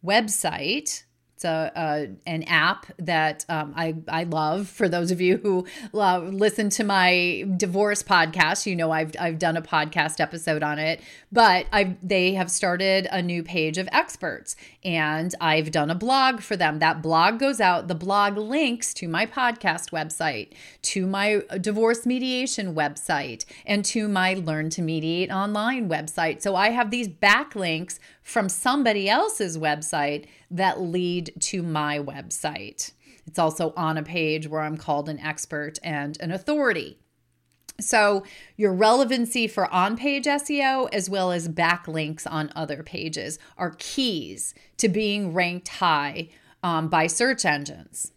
website 0.05 1.05
it's 1.35 1.45
a, 1.45 2.11
an 2.27 2.45
app 2.45 2.87
that 2.99 3.45
um, 3.49 3.75
I 3.77 3.97
I 4.07 4.23
love. 4.25 4.69
For 4.69 4.89
those 4.89 5.11
of 5.11 5.21
you 5.21 5.39
who 5.39 5.67
love, 5.93 6.33
listen 6.33 6.71
to 6.71 6.85
my 6.85 7.45
divorce 7.57 8.05
podcast, 8.05 8.67
you 8.67 8.77
know 8.77 8.93
I've 8.93 9.13
I've 9.19 9.41
done 9.41 9.57
a 9.57 9.63
podcast 9.63 10.21
episode 10.21 10.63
on 10.63 10.79
it. 10.79 11.01
But 11.33 11.67
I 11.73 11.97
they 12.03 12.35
have 12.35 12.51
started 12.51 13.09
a 13.11 13.21
new 13.21 13.43
page 13.43 13.79
of 13.79 13.89
experts, 13.91 14.55
and 14.85 15.35
I've 15.41 15.73
done 15.73 15.91
a 15.91 15.97
blog 15.97 16.41
for 16.41 16.57
them. 16.57 16.79
That 16.79 17.03
blog 17.03 17.41
goes 17.41 17.61
out. 17.61 17.89
The 17.89 17.97
blog 17.97 18.37
links 18.37 18.95
to 18.95 19.09
my 19.09 19.27
podcast 19.27 19.91
website, 19.91 20.53
to 20.83 21.05
my 21.05 21.43
divorce 21.61 22.07
mediation 22.07 22.77
website, 22.77 23.45
and 23.67 23.85
to 23.87 24.07
my 24.07 24.35
Learn 24.35 24.71
to 24.71 24.83
Mediate 24.83 25.33
online 25.33 25.89
website. 25.89 26.43
So 26.43 26.55
I 26.55 26.71
have 26.71 26.93
these 26.93 27.09
backlinks 27.09 27.99
from 28.23 28.49
somebody 28.49 29.09
else's 29.09 29.59
website 29.59 30.27
that 30.51 30.81
lead 30.81 31.33
to 31.41 31.63
my 31.63 31.99
website. 31.99 32.93
It's 33.27 33.39
also 33.39 33.73
on 33.77 33.97
a 33.97 34.03
page 34.03 34.49
where 34.49 34.61
I'm 34.61 34.77
called 34.77 35.09
an 35.09 35.19
expert 35.19 35.79
and 35.83 36.21
an 36.21 36.31
authority. 36.31 36.99
So, 37.81 38.23
your 38.57 38.73
relevancy 38.73 39.49
for 39.49 39.73
on 39.73 39.97
page 39.97 40.27
SEO 40.27 40.89
as 40.93 41.11
well 41.11 41.33
as 41.33 41.49
backlinks 41.49 42.25
on 42.31 42.53
other 42.55 42.85
pages 42.85 43.39
are 43.59 43.75
keys 43.79 44.55
to 44.77 44.89
being 44.89 45.35
ranked 45.35 45.69
high 45.69 46.29
um, 46.63 46.89
by 46.89 47.09
search 47.09 47.45
engines. 47.45 48.13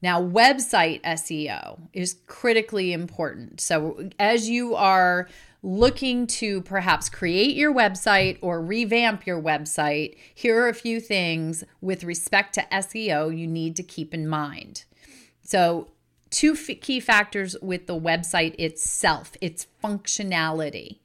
Now, 0.00 0.22
website 0.22 1.02
SEO 1.02 1.80
is 1.92 2.16
critically 2.26 2.92
important. 2.92 3.60
So, 3.60 4.08
as 4.18 4.48
you 4.48 4.74
are 4.74 5.28
looking 5.62 6.26
to 6.26 6.60
perhaps 6.62 7.08
create 7.08 7.56
your 7.56 7.74
website 7.74 8.38
or 8.40 8.62
revamp 8.62 9.26
your 9.26 9.40
website, 9.40 10.16
here 10.34 10.60
are 10.62 10.68
a 10.68 10.74
few 10.74 11.00
things 11.00 11.64
with 11.80 12.04
respect 12.04 12.54
to 12.54 12.66
SEO 12.72 13.36
you 13.36 13.46
need 13.46 13.76
to 13.76 13.82
keep 13.82 14.14
in 14.14 14.28
mind. 14.28 14.84
So, 15.42 15.88
two 16.30 16.52
f- 16.52 16.80
key 16.80 17.00
factors 17.00 17.56
with 17.60 17.86
the 17.86 17.98
website 17.98 18.54
itself 18.58 19.32
its 19.40 19.66
functionality. 19.82 20.98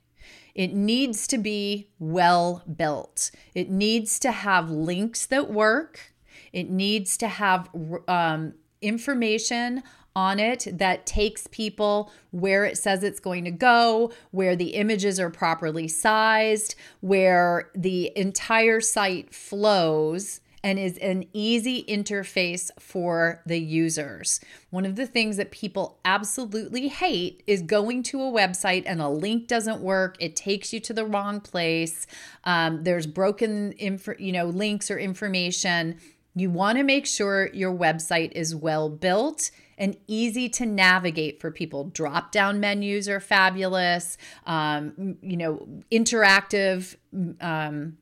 It 0.53 0.73
needs 0.73 1.25
to 1.27 1.37
be 1.37 1.89
well 1.97 2.63
built. 2.75 3.31
It 3.55 3.71
needs 3.71 4.19
to 4.19 4.31
have 4.31 4.69
links 4.69 5.25
that 5.25 5.49
work. 5.49 6.13
It 6.51 6.69
needs 6.69 7.17
to 7.17 7.27
have 7.27 7.69
um, 8.07 8.53
information 8.81 9.81
on 10.15 10.39
it 10.39 10.67
that 10.71 11.05
takes 11.05 11.47
people 11.47 12.11
where 12.31 12.65
it 12.65 12.77
says 12.77 13.03
it's 13.03 13.19
going 13.19 13.45
to 13.45 13.51
go, 13.51 14.11
where 14.31 14.55
the 14.55 14.75
images 14.75 15.19
are 15.19 15.29
properly 15.29 15.87
sized, 15.87 16.75
where 17.01 17.69
the 17.75 18.11
entire 18.15 18.81
site 18.81 19.33
flows 19.33 20.39
and 20.63 20.79
is 20.79 20.97
an 20.99 21.25
easy 21.33 21.83
interface 21.83 22.71
for 22.79 23.41
the 23.45 23.59
users. 23.59 24.39
One 24.69 24.85
of 24.85 24.95
the 24.95 25.05
things 25.05 25.35
that 25.35 25.51
people 25.51 25.99
absolutely 26.05 26.87
hate 26.87 27.43
is 27.45 27.61
going 27.61 28.03
to 28.03 28.21
a 28.21 28.31
website 28.31 28.83
and 28.85 29.01
a 29.01 29.09
link 29.09 29.47
doesn't 29.47 29.81
work. 29.81 30.15
It 30.21 30.37
takes 30.37 30.71
you 30.71 30.79
to 30.81 30.93
the 30.93 31.05
wrong 31.05 31.41
place. 31.41 32.07
Um, 32.45 32.85
there's 32.85 33.07
broken, 33.07 33.73
inf- 33.73 34.19
you 34.19 34.31
know, 34.31 34.45
links 34.45 34.89
or 34.89 34.97
information. 34.97 35.99
You 36.33 36.49
want 36.49 36.77
to 36.77 36.83
make 36.83 37.05
sure 37.05 37.49
your 37.53 37.73
website 37.73 38.31
is 38.31 38.55
well 38.55 38.89
built 38.89 39.51
and 39.77 39.97
easy 40.07 40.49
to 40.49 40.65
navigate 40.65 41.39
for 41.41 41.51
people. 41.51 41.85
Drop 41.85 42.31
down 42.31 42.59
menus 42.59 43.09
are 43.09 43.19
fabulous. 43.19 44.17
Um, 44.45 45.17
you 45.21 45.37
know, 45.37 45.67
interactive. 45.91 46.95
Um, 47.41 47.97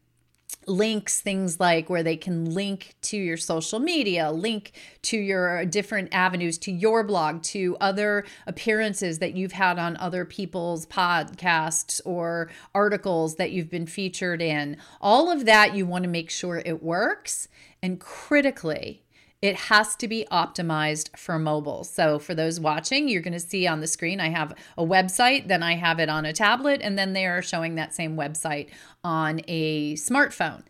links 0.68 1.20
things 1.20 1.60
like 1.60 1.90
where 1.90 2.04
they 2.04 2.16
can 2.16 2.54
link 2.54 2.96
to 3.01 3.18
your 3.18 3.38
social 3.38 3.80
media 3.80 4.32
link 4.32 4.74
to 5.01 5.18
your 5.18 5.66
different 5.66 6.13
avenues 6.13 6.58
to 6.58 6.72
your 6.72 7.04
blog 7.04 7.42
to 7.42 7.75
other 7.82 8.24
appearances 8.46 9.20
that 9.20 9.36
you've 9.36 9.54
had 9.54 9.80
on 9.80 9.98
other 9.98 10.24
people's 10.24 10.86
podcasts 10.86 12.00
or 12.06 12.50
articles 12.75 13.36
that 13.36 13.51
you've 13.51 13.72
been 13.72 13.88
featured 13.88 14.42
in 14.42 14.78
all 15.00 15.32
of 15.32 15.46
that 15.46 15.75
you 15.75 15.86
want 15.86 16.04
to 16.04 16.10
make 16.10 16.30
sure 16.30 16.62
it 16.63 16.84
works 16.84 17.48
and 17.82 18.00
critically 18.00 19.04
it 19.41 19.55
has 19.55 19.95
to 19.95 20.07
be 20.07 20.25
optimized 20.31 21.17
for 21.17 21.39
mobile. 21.39 21.83
So, 21.83 22.19
for 22.19 22.36
those 22.36 22.60
watching, 22.60 23.07
you're 23.07 23.21
going 23.21 23.33
to 23.33 23.39
see 23.39 23.67
on 23.67 23.81
the 23.81 23.88
screen 23.88 24.19
I 24.19 24.29
have 24.29 24.53
a 24.77 24.86
website, 24.86 25.48
then 25.48 25.63
I 25.63 25.75
have 25.75 26.00
it 26.00 26.10
on 26.10 26.25
a 26.25 26.33
tablet, 26.33 26.81
and 26.83 26.98
then 26.98 27.13
they 27.13 27.25
are 27.25 27.41
showing 27.41 27.75
that 27.75 27.93
same 27.93 28.15
website 28.15 28.69
on 29.03 29.41
a 29.48 29.95
smartphone 29.95 30.63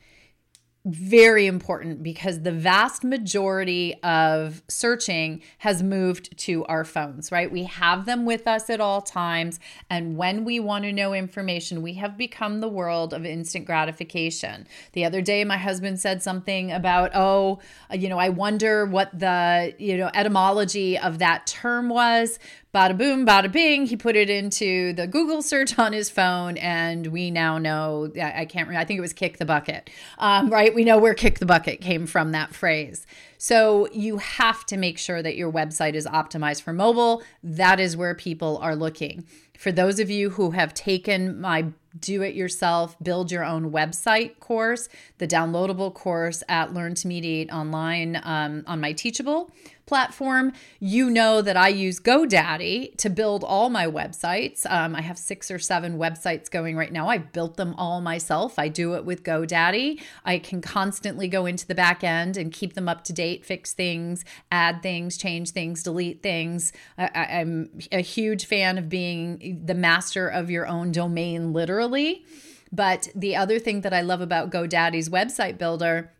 very 0.84 1.46
important 1.46 2.02
because 2.02 2.42
the 2.42 2.52
vast 2.52 3.04
majority 3.04 3.94
of 4.02 4.64
searching 4.68 5.42
has 5.60 5.84
moved 5.84 6.36
to 6.40 6.66
our 6.66 6.84
phones, 6.84 7.32
right? 7.32 7.52
We 7.52 7.66
have 7.66 8.06
them 8.06 8.26
with 8.26 8.48
us 8.48 8.68
at 8.70 8.82
all 8.82 9.02
times. 9.02 9.60
And 9.92 10.18
when 10.18 10.44
we 10.44 10.60
want 10.60 10.86
to 10.86 10.92
know 10.92 11.14
information, 11.14 11.84
we 11.84 11.94
have 11.94 12.18
become 12.18 12.62
the 12.62 12.68
world 12.68 13.14
of 13.14 13.26
instant 13.26 13.66
gratification. 13.66 14.66
The 14.94 15.06
other 15.06 15.22
day, 15.22 15.44
my 15.44 15.58
husband 15.58 16.00
said 16.00 16.24
something 16.24 16.72
about, 16.72 17.12
oh, 17.14 17.60
you 17.94 18.10
know, 18.10 18.18
I 18.18 18.30
wonder 18.30 18.86
what 18.86 19.18
the, 19.18 19.76
you 19.78 19.98
know, 19.98 20.10
etymology 20.16 20.98
of 20.98 21.20
that 21.20 21.46
term 21.46 21.90
was 21.90 22.40
bada 22.74 22.98
boom, 22.98 23.26
bada 23.26 23.52
bing. 23.52 23.86
He 23.86 23.98
put 23.98 24.16
it 24.16 24.30
into 24.30 24.94
the 24.94 25.08
Google 25.08 25.42
search 25.42 25.78
on 25.78 25.94
his 25.94 26.10
phone, 26.10 26.58
and 26.58 27.08
we 27.08 27.32
now 27.32 27.58
know. 27.58 28.12
I 28.16 28.46
can't 28.46 28.68
remember. 28.68 28.80
I 28.82 28.86
think 28.86 28.98
it 28.98 29.02
was 29.02 29.14
kick 29.14 29.38
the 29.38 29.46
bucket. 29.46 29.90
Um, 30.18 30.50
right? 30.50 30.71
We 30.74 30.84
know 30.84 30.98
where 30.98 31.14
kick 31.14 31.40
the 31.40 31.46
bucket 31.46 31.82
came 31.82 32.06
from. 32.08 32.32
That 32.32 32.54
phrase. 32.54 33.06
So 33.38 33.88
you 33.92 34.18
have 34.18 34.66
to 34.68 34.78
make 34.78 34.98
sure 34.98 35.22
that 35.22 35.36
your 35.36 35.52
website 35.52 35.94
is 35.94 36.06
optimized 36.06 36.62
for 36.62 36.74
mobile. 36.74 37.24
That 37.44 37.80
is 37.80 37.98
where 37.98 38.14
people 38.14 38.58
are 38.60 38.76
looking. 38.76 39.26
For 39.62 39.72
those 39.72 40.00
of 40.00 40.10
you 40.10 40.32
who 40.32 40.52
have 40.52 40.74
taken 40.74 41.40
my 41.40 41.68
do 42.00 42.24
it 42.24 42.34
yourself, 42.34 42.96
build 43.04 43.32
your 43.32 43.44
own 43.44 43.72
website 43.72 44.40
course, 44.40 44.90
the 45.18 45.28
downloadable 45.28 45.94
course 45.94 46.42
at 46.50 46.74
Learn 46.74 46.96
to 46.96 47.08
Mediate 47.08 47.52
Online 47.52 48.20
um, 48.24 48.64
on 48.66 48.80
my 48.80 48.94
Teachable 48.94 49.52
platform, 49.88 50.54
you 50.80 51.10
know 51.10 51.42
that 51.42 51.58
I 51.58 51.68
use 51.68 52.00
GoDaddy 52.00 52.96
to 52.96 53.10
build 53.10 53.44
all 53.44 53.70
my 53.70 53.88
websites. 53.88 54.66
Um, 54.72 54.96
I 54.96 55.02
have 55.02 55.18
six 55.18 55.52
or 55.52 55.60
seven 55.60 55.98
websites 55.98 56.50
going 56.50 56.78
right 56.78 56.94
now. 56.94 57.10
I 57.10 57.18
built 57.18 57.58
them 57.58 57.74
all 57.78 58.00
myself. 58.00 58.58
I 58.58 58.70
do 58.70 58.94
it 58.96 59.04
with 59.04 59.24
GoDaddy. 59.24 60.02
I 60.24 60.40
can 60.40 60.62
constantly 60.62 61.28
go 61.28 61.46
into 61.46 61.68
the 61.68 61.76
back 61.76 62.06
end 62.06 62.38
and 62.38 62.54
keep 62.54 62.74
them 62.74 62.88
up 62.88 63.04
to 63.06 63.12
date, 63.12 63.44
fix 63.46 63.74
things, 63.74 64.24
add 64.50 64.82
things, 64.82 65.18
change 65.18 65.52
things, 65.52 65.84
delete 65.84 66.24
things. 66.24 66.72
I, 66.98 67.10
I'm 67.42 67.82
a 67.92 68.00
huge 68.00 68.46
fan 68.46 68.78
of 68.78 68.88
being 68.88 69.51
the 69.52 69.76
master 69.76 70.28
of 70.28 70.50
your 70.50 70.68
own 70.68 70.92
domain, 70.92 71.54
literally. 71.54 72.26
But 72.72 73.10
the 73.14 73.36
other 73.36 73.60
thing 73.60 73.82
that 73.82 73.94
I 73.94 74.02
love 74.02 74.22
about 74.22 74.50
GoDaddy's 74.50 75.10
website 75.10 75.58
builder 75.58 76.14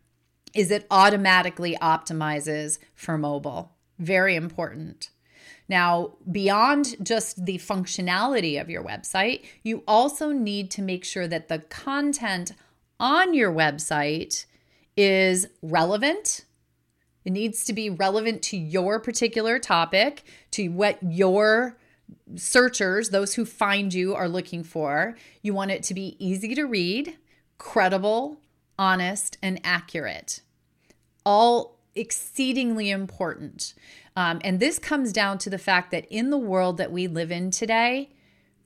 is 0.54 0.70
it 0.70 0.86
automatically 0.90 1.76
optimizes 1.80 2.78
for 2.94 3.16
mobile. 3.16 3.72
Very 3.98 4.36
important. 4.36 5.10
Now, 5.68 6.14
beyond 6.30 6.96
just 7.02 7.46
the 7.46 7.56
functionality 7.58 8.60
of 8.60 8.68
your 8.68 8.84
website, 8.84 9.44
you 9.62 9.82
also 9.88 10.30
need 10.30 10.70
to 10.72 10.82
make 10.82 11.04
sure 11.04 11.26
that 11.26 11.48
the 11.48 11.60
content 11.60 12.52
on 13.00 13.32
your 13.32 13.50
website 13.50 14.44
is 14.96 15.46
relevant. 15.62 16.44
It 17.24 17.30
needs 17.30 17.64
to 17.64 17.72
be 17.72 17.88
relevant 17.88 18.42
to 18.42 18.56
your 18.56 19.00
particular 19.00 19.58
topic, 19.58 20.24
to 20.50 20.68
what 20.68 20.98
your 21.02 21.78
searchers, 22.36 23.10
those 23.10 23.34
who 23.34 23.44
find 23.44 23.92
you, 23.92 24.14
are 24.14 24.28
looking 24.28 24.64
for. 24.64 25.16
You 25.42 25.54
want 25.54 25.70
it 25.70 25.82
to 25.84 25.94
be 25.94 26.16
easy 26.18 26.54
to 26.54 26.64
read, 26.64 27.16
credible, 27.58 28.40
honest, 28.78 29.38
and 29.42 29.60
accurate. 29.64 30.40
All 31.24 31.78
exceedingly 31.94 32.90
important. 32.90 33.74
Um, 34.16 34.40
and 34.44 34.60
this 34.60 34.78
comes 34.78 35.12
down 35.12 35.38
to 35.38 35.50
the 35.50 35.58
fact 35.58 35.90
that 35.90 36.06
in 36.06 36.30
the 36.30 36.38
world 36.38 36.76
that 36.78 36.92
we 36.92 37.06
live 37.06 37.30
in 37.30 37.50
today, 37.50 38.10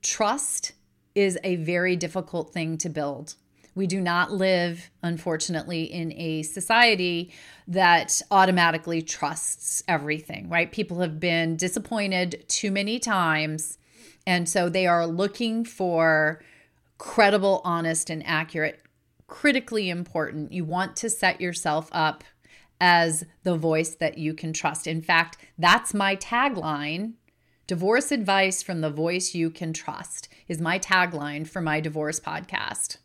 trust 0.01 0.73
is 1.15 1.37
a 1.43 1.55
very 1.57 1.95
difficult 1.95 2.53
thing 2.53 2.77
to 2.77 2.89
build. 2.89 3.35
We 3.77 3.85
do 3.85 4.01
not 4.01 4.31
live, 4.31 4.89
unfortunately, 5.03 5.83
in 5.83 6.11
a 6.13 6.41
society 6.41 7.31
that 7.67 8.23
automatically 8.31 9.03
trusts 9.03 9.83
everything, 9.87 10.49
right? 10.49 10.71
People 10.71 10.99
have 11.01 11.19
been 11.19 11.57
disappointed 11.57 12.43
too 12.47 12.71
many 12.71 12.97
times. 12.97 13.77
And 14.25 14.49
so 14.49 14.67
they 14.67 14.87
are 14.87 15.05
looking 15.05 15.63
for 15.63 16.41
credible, 16.97 17.61
honest, 17.63 18.09
and 18.09 18.25
accurate. 18.25 18.81
Critically 19.27 19.91
important. 19.91 20.51
You 20.51 20.65
want 20.65 20.95
to 20.95 21.09
set 21.09 21.39
yourself 21.39 21.87
up 21.91 22.23
as 22.81 23.25
the 23.43 23.55
voice 23.55 23.93
that 23.93 24.17
you 24.17 24.33
can 24.33 24.53
trust. 24.53 24.87
In 24.87 25.03
fact, 25.03 25.37
that's 25.55 25.93
my 25.93 26.15
tagline. 26.15 27.13
Divorce 27.67 28.11
advice 28.11 28.63
from 28.63 28.81
the 28.81 28.89
voice 28.89 29.35
you 29.35 29.51
can 29.51 29.71
trust 29.71 30.29
is 30.47 30.59
my 30.59 30.79
tagline 30.79 31.47
for 31.47 31.61
my 31.61 31.79
divorce 31.79 32.19
podcast. 32.19 32.97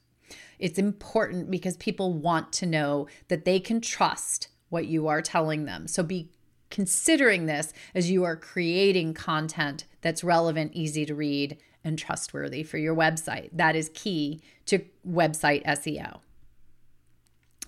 It's 0.63 0.79
important 0.79 1.51
because 1.51 1.77
people 1.77 2.13
want 2.13 2.53
to 2.53 2.67
know 2.67 3.09
that 3.27 3.45
they 3.45 3.59
can 3.59 3.81
trust 3.81 4.47
what 4.69 4.87
you 4.87 5.09
are 5.09 5.21
telling 5.21 5.65
them. 5.65 5.89
So 5.89 6.05
be 6.05 6.31
considering 6.71 7.47
this 7.47 7.73
as 7.97 8.13
you 8.13 8.23
are 8.23 8.37
creating 8.37 9.15
content 9.15 9.87
that's 10.03 10.23
relevant, 10.23 10.71
easy 10.73 11.05
to 11.05 11.17
read, 11.17 11.59
and 11.83 11.99
trustworthy 11.99 12.63
for 12.63 12.79
your 12.79 12.95
website. 12.95 13.51
That 13.53 13.75
is 13.75 13.91
key 13.93 14.41
to 14.67 14.85
website 15.05 15.65
SEO. 15.65 16.21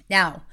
Now, 0.08 0.44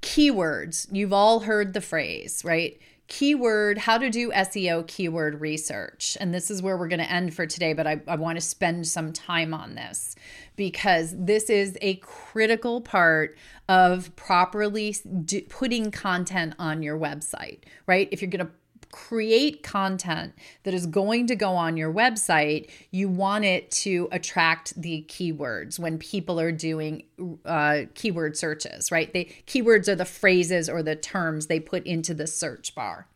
keywords. 0.00 0.88
You've 0.90 1.12
all 1.12 1.40
heard 1.40 1.74
the 1.74 1.82
phrase, 1.82 2.46
right? 2.46 2.80
Keyword, 3.08 3.78
how 3.78 3.96
to 3.96 4.10
do 4.10 4.30
SEO 4.30 4.86
keyword 4.86 5.40
research. 5.40 6.16
And 6.20 6.32
this 6.32 6.50
is 6.50 6.62
where 6.62 6.76
we're 6.76 6.88
going 6.88 7.00
to 7.00 7.10
end 7.10 7.34
for 7.34 7.46
today, 7.46 7.72
but 7.72 7.86
I, 7.86 8.02
I 8.06 8.16
want 8.16 8.36
to 8.36 8.42
spend 8.42 8.86
some 8.86 9.14
time 9.14 9.54
on 9.54 9.74
this 9.74 10.14
because 10.56 11.14
this 11.16 11.48
is 11.48 11.78
a 11.80 11.96
critical 11.96 12.82
part 12.82 13.36
of 13.66 14.14
properly 14.14 14.94
do, 15.24 15.40
putting 15.42 15.90
content 15.90 16.54
on 16.58 16.82
your 16.82 16.98
website, 16.98 17.60
right? 17.86 18.08
If 18.12 18.20
you're 18.20 18.30
going 18.30 18.46
to 18.46 18.52
create 18.92 19.62
content 19.62 20.34
that 20.62 20.74
is 20.74 20.86
going 20.86 21.26
to 21.26 21.36
go 21.36 21.52
on 21.52 21.76
your 21.76 21.92
website, 21.92 22.70
you 22.90 23.08
want 23.08 23.44
it 23.44 23.70
to 23.70 24.08
attract 24.12 24.80
the 24.80 25.04
keywords 25.08 25.78
when 25.78 25.98
people 25.98 26.40
are 26.40 26.52
doing 26.52 27.04
uh, 27.44 27.82
keyword 27.94 28.36
searches, 28.36 28.90
right? 28.90 29.12
The 29.12 29.28
keywords 29.46 29.88
are 29.88 29.94
the 29.94 30.04
phrases 30.04 30.68
or 30.68 30.82
the 30.82 30.96
terms 30.96 31.46
they 31.46 31.60
put 31.60 31.84
into 31.86 32.14
the 32.14 32.26
search 32.26 32.74
bar. 32.74 33.06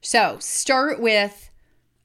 So 0.00 0.36
start 0.40 1.00
with 1.00 1.50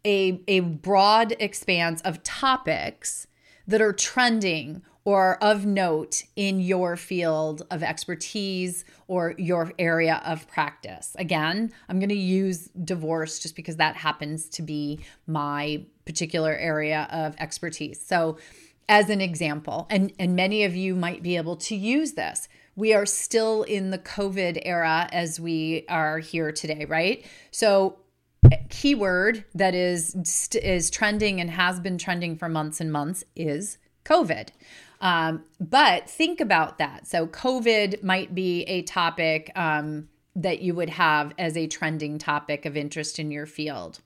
a, 0.05 0.41
a 0.47 0.59
broad 0.61 1.35
expanse 1.39 2.01
of 2.01 2.23
topics 2.23 3.27
that 3.67 3.81
are 3.81 3.93
trending 3.93 4.83
or 5.07 5.41
of 5.41 5.65
note 5.65 6.23
in 6.35 6.59
your 6.59 6.97
field 6.97 7.65
of 7.71 7.81
expertise 7.81 8.83
or 9.07 9.33
your 9.37 9.71
area 9.79 10.21
of 10.25 10.45
practice. 10.49 11.15
Again, 11.17 11.71
I'm 11.87 11.97
going 11.97 12.09
to 12.09 12.15
use 12.15 12.69
divorce 12.83 13.39
just 13.39 13.55
because 13.55 13.77
that 13.77 13.95
happens 13.95 14.49
to 14.49 14.61
be 14.61 14.99
my 15.25 15.85
particular 16.05 16.53
area 16.53 17.07
of 17.09 17.37
expertise. 17.39 18.05
So, 18.05 18.37
as 18.89 19.09
an 19.09 19.21
example, 19.21 19.87
and, 19.89 20.11
and 20.19 20.35
many 20.35 20.65
of 20.65 20.75
you 20.75 20.93
might 20.93 21.23
be 21.23 21.37
able 21.37 21.55
to 21.55 21.75
use 21.77 22.11
this. 22.13 22.49
We 22.75 22.93
are 22.93 23.05
still 23.05 23.63
in 23.63 23.91
the 23.91 23.99
COVID 23.99 24.61
era 24.65 25.07
as 25.13 25.39
we 25.39 25.85
are 25.87 26.19
here 26.19 26.51
today, 26.51 26.83
right? 26.83 27.25
So, 27.51 27.99
keyword 28.69 29.45
that 29.55 29.73
is 29.73 30.51
is 30.61 30.89
trending 30.89 31.39
and 31.39 31.49
has 31.49 31.79
been 31.79 31.97
trending 31.97 32.35
for 32.35 32.49
months 32.49 32.81
and 32.81 32.91
months 32.91 33.23
is 33.37 33.77
COVID. 34.03 34.49
Um, 34.99 35.43
but 35.59 36.09
think 36.09 36.41
about 36.41 36.77
that. 36.79 37.07
So, 37.07 37.27
COVID 37.27 38.03
might 38.03 38.33
be 38.33 38.63
a 38.63 38.81
topic 38.83 39.51
um, 39.55 40.09
that 40.35 40.61
you 40.61 40.73
would 40.73 40.89
have 40.89 41.33
as 41.37 41.55
a 41.55 41.67
trending 41.67 42.17
topic 42.17 42.65
of 42.65 42.75
interest 42.75 43.19
in 43.19 43.31
your 43.31 43.45
field. 43.45 43.99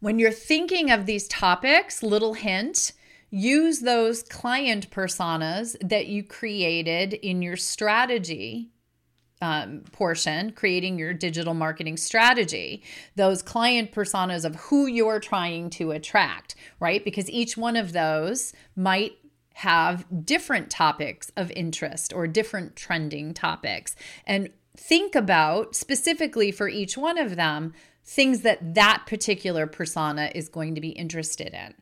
When 0.00 0.18
you're 0.18 0.32
thinking 0.32 0.90
of 0.90 1.06
these 1.06 1.28
topics, 1.28 2.02
little 2.02 2.34
hint, 2.34 2.92
use 3.30 3.80
those 3.80 4.22
client 4.22 4.90
personas 4.90 5.76
that 5.86 6.06
you 6.06 6.24
created 6.24 7.14
in 7.14 7.42
your 7.42 7.56
strategy 7.56 8.70
um, 9.42 9.82
portion, 9.92 10.52
creating 10.52 10.98
your 10.98 11.14
digital 11.14 11.54
marketing 11.54 11.96
strategy, 11.96 12.82
those 13.16 13.42
client 13.42 13.92
personas 13.92 14.44
of 14.44 14.54
who 14.56 14.86
you're 14.86 15.20
trying 15.20 15.70
to 15.70 15.92
attract, 15.92 16.56
right? 16.78 17.04
Because 17.04 17.30
each 17.30 17.56
one 17.56 17.76
of 17.76 17.92
those 17.92 18.52
might 18.76 19.12
have 19.60 20.06
different 20.24 20.70
topics 20.70 21.30
of 21.36 21.50
interest 21.50 22.14
or 22.14 22.26
different 22.26 22.76
trending 22.76 23.34
topics 23.34 23.94
and 24.26 24.48
think 24.74 25.14
about 25.14 25.76
specifically 25.76 26.50
for 26.50 26.66
each 26.66 26.96
one 26.96 27.18
of 27.18 27.36
them 27.36 27.74
things 28.02 28.40
that 28.40 28.74
that 28.74 29.02
particular 29.06 29.66
persona 29.66 30.30
is 30.34 30.48
going 30.48 30.74
to 30.74 30.80
be 30.80 30.88
interested 30.88 31.52
in. 31.52 31.74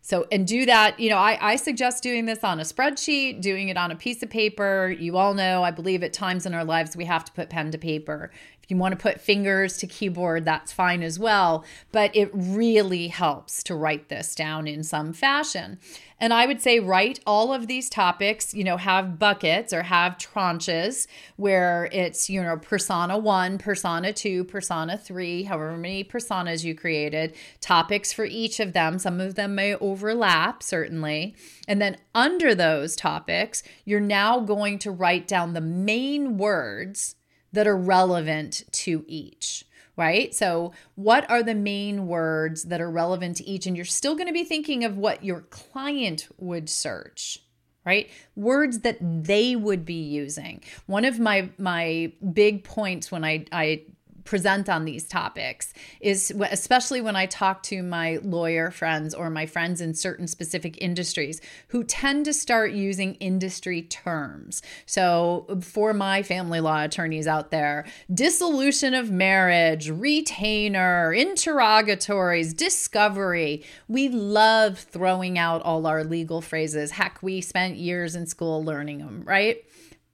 So, 0.00 0.26
and 0.30 0.46
do 0.46 0.66
that, 0.66 1.00
you 1.00 1.10
know, 1.10 1.16
I, 1.16 1.52
I 1.52 1.56
suggest 1.56 2.04
doing 2.04 2.26
this 2.26 2.44
on 2.44 2.60
a 2.60 2.62
spreadsheet, 2.62 3.42
doing 3.42 3.68
it 3.68 3.76
on 3.76 3.90
a 3.90 3.96
piece 3.96 4.22
of 4.22 4.30
paper. 4.30 4.94
You 4.96 5.16
all 5.16 5.34
know, 5.34 5.64
I 5.64 5.72
believe 5.72 6.04
at 6.04 6.12
times 6.12 6.46
in 6.46 6.54
our 6.54 6.64
lives 6.64 6.96
we 6.96 7.06
have 7.06 7.24
to 7.24 7.32
put 7.32 7.50
pen 7.50 7.72
to 7.72 7.78
paper 7.78 8.30
you 8.68 8.76
want 8.76 8.92
to 8.92 9.02
put 9.02 9.20
fingers 9.20 9.76
to 9.78 9.86
keyboard, 9.86 10.44
that's 10.44 10.72
fine 10.72 11.02
as 11.02 11.18
well. 11.18 11.64
But 11.90 12.14
it 12.14 12.30
really 12.32 13.08
helps 13.08 13.62
to 13.64 13.74
write 13.74 14.08
this 14.08 14.34
down 14.34 14.68
in 14.68 14.82
some 14.82 15.12
fashion. 15.12 15.78
And 16.20 16.32
I 16.32 16.46
would 16.46 16.60
say 16.60 16.80
write 16.80 17.20
all 17.26 17.54
of 17.54 17.68
these 17.68 17.88
topics, 17.88 18.52
you 18.52 18.64
know, 18.64 18.76
have 18.76 19.18
buckets 19.18 19.72
or 19.72 19.82
have 19.84 20.18
tranches 20.18 21.06
where 21.36 21.88
it's, 21.92 22.28
you 22.28 22.42
know, 22.42 22.56
persona 22.56 23.16
one, 23.16 23.56
persona 23.56 24.12
two, 24.12 24.44
persona 24.44 24.98
three, 24.98 25.44
however 25.44 25.76
many 25.76 26.02
personas 26.02 26.64
you 26.64 26.74
created, 26.74 27.34
topics 27.60 28.12
for 28.12 28.24
each 28.24 28.58
of 28.58 28.72
them. 28.72 28.98
Some 28.98 29.20
of 29.20 29.36
them 29.36 29.54
may 29.54 29.76
overlap, 29.76 30.62
certainly. 30.62 31.36
And 31.68 31.80
then 31.80 31.96
under 32.14 32.54
those 32.54 32.96
topics, 32.96 33.62
you're 33.84 34.00
now 34.00 34.40
going 34.40 34.80
to 34.80 34.90
write 34.90 35.28
down 35.28 35.52
the 35.52 35.60
main 35.60 36.36
words 36.36 37.14
that 37.52 37.66
are 37.66 37.76
relevant 37.76 38.64
to 38.72 39.04
each 39.06 39.64
right? 39.98 40.32
So, 40.32 40.72
what 40.94 41.28
are 41.28 41.42
the 41.42 41.56
main 41.56 42.06
words 42.06 42.62
that 42.64 42.80
are 42.80 42.90
relevant 42.90 43.36
to 43.38 43.44
each? 43.44 43.66
And 43.66 43.74
you're 43.74 43.84
still 43.84 44.14
going 44.14 44.28
to 44.28 44.32
be 44.32 44.44
thinking 44.44 44.84
of 44.84 44.96
what 44.96 45.24
your 45.24 45.40
client 45.40 46.28
would 46.38 46.70
search, 46.70 47.40
right? 47.84 48.08
Words 48.36 48.78
that 48.80 48.98
they 49.00 49.56
would 49.56 49.84
be 49.84 50.00
using. 50.00 50.62
One 50.86 51.04
of 51.04 51.18
my 51.18 51.50
my 51.58 52.12
big 52.32 52.62
points 52.62 53.10
when 53.10 53.24
I 53.24 53.44
I 53.50 53.86
present 54.28 54.68
on 54.68 54.84
these 54.84 55.08
topics 55.08 55.72
is 56.02 56.30
especially 56.50 57.00
when 57.00 57.16
I 57.16 57.24
talk 57.24 57.62
to 57.64 57.82
my 57.82 58.18
lawyer 58.22 58.70
friends 58.70 59.14
or 59.14 59.30
my 59.30 59.46
friends 59.46 59.80
in 59.80 59.94
certain 59.94 60.26
specific 60.26 60.76
industries 60.82 61.40
who 61.68 61.82
tend 61.82 62.26
to 62.26 62.34
start 62.34 62.72
using 62.72 63.14
industry 63.14 63.80
terms. 63.80 64.60
So, 64.84 65.46
for 65.62 65.94
my 65.94 66.22
family 66.22 66.60
law 66.60 66.84
attorneys 66.84 67.26
out 67.26 67.50
there, 67.50 67.86
dissolution 68.12 68.92
of 68.92 69.10
marriage, 69.10 69.88
retainer, 69.88 71.10
interrogatories, 71.14 72.52
discovery. 72.52 73.64
We 73.88 74.10
love 74.10 74.78
throwing 74.78 75.38
out 75.38 75.62
all 75.62 75.86
our 75.86 76.04
legal 76.04 76.42
phrases. 76.42 76.90
Heck, 76.90 77.22
we 77.22 77.40
spent 77.40 77.76
years 77.76 78.14
in 78.14 78.26
school 78.26 78.62
learning 78.62 78.98
them, 78.98 79.22
right? 79.24 79.64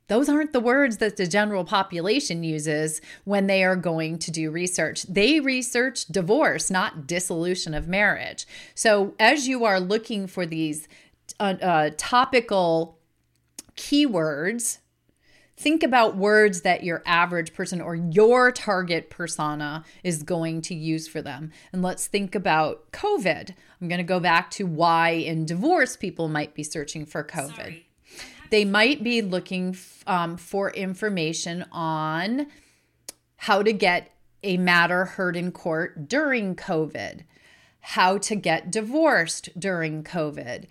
Those 0.06 0.28
aren't 0.28 0.52
the 0.52 0.60
words 0.60 0.98
that 0.98 1.16
the 1.16 1.26
general 1.26 1.64
population 1.64 2.42
uses 2.42 3.00
when 3.24 3.46
they 3.46 3.64
are 3.64 3.76
going 3.76 4.18
to 4.18 4.30
do 4.30 4.50
research. 4.50 5.04
They 5.04 5.40
research 5.40 6.06
divorce, 6.06 6.70
not 6.70 7.06
dissolution 7.06 7.72
of 7.72 7.88
marriage. 7.88 8.46
So, 8.74 9.14
as 9.18 9.48
you 9.48 9.64
are 9.64 9.80
looking 9.80 10.26
for 10.26 10.44
these 10.44 10.88
uh, 11.40 11.54
uh, 11.60 11.90
topical 11.96 12.98
keywords, 13.76 14.78
think 15.56 15.82
about 15.82 16.16
words 16.16 16.60
that 16.62 16.84
your 16.84 17.02
average 17.06 17.54
person 17.54 17.80
or 17.80 17.94
your 17.94 18.52
target 18.52 19.08
persona 19.08 19.84
is 20.02 20.22
going 20.22 20.60
to 20.62 20.74
use 20.74 21.08
for 21.08 21.22
them. 21.22 21.50
And 21.72 21.82
let's 21.82 22.06
think 22.06 22.34
about 22.34 22.92
COVID. 22.92 23.54
I'm 23.80 23.88
going 23.88 23.98
to 23.98 24.04
go 24.04 24.20
back 24.20 24.50
to 24.52 24.66
why 24.66 25.10
in 25.10 25.46
divorce 25.46 25.96
people 25.96 26.28
might 26.28 26.54
be 26.54 26.62
searching 26.62 27.06
for 27.06 27.24
COVID. 27.24 27.56
Sorry. 27.56 27.83
They 28.54 28.64
might 28.64 29.02
be 29.02 29.20
looking 29.20 29.76
um, 30.06 30.36
for 30.36 30.70
information 30.70 31.64
on 31.72 32.46
how 33.34 33.64
to 33.64 33.72
get 33.72 34.12
a 34.44 34.58
matter 34.58 35.06
heard 35.06 35.34
in 35.34 35.50
court 35.50 36.08
during 36.08 36.54
COVID, 36.54 37.24
how 37.80 38.16
to 38.18 38.36
get 38.36 38.70
divorced 38.70 39.48
during 39.58 40.04
COVID, 40.04 40.66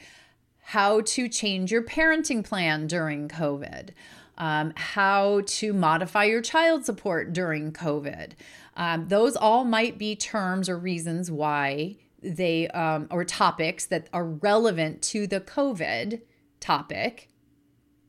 how 0.61 1.01
to 1.01 1.27
change 1.27 1.73
your 1.73 1.83
parenting 1.83 2.41
plan 2.41 2.87
during 2.87 3.27
COVID, 3.27 3.89
um, 4.37 4.71
how 4.77 5.41
to 5.47 5.73
modify 5.73 6.23
your 6.23 6.41
child 6.41 6.85
support 6.85 7.33
during 7.33 7.73
COVID. 7.73 8.31
Um, 8.77 9.09
those 9.09 9.35
all 9.35 9.65
might 9.65 9.97
be 9.97 10.15
terms 10.15 10.69
or 10.69 10.77
reasons 10.77 11.29
why 11.29 11.97
they, 12.21 12.69
um, 12.69 13.09
or 13.11 13.25
topics 13.25 13.85
that 13.87 14.07
are 14.13 14.23
relevant 14.23 15.01
to 15.01 15.27
the 15.27 15.41
COVID 15.41 16.21
topic 16.61 17.27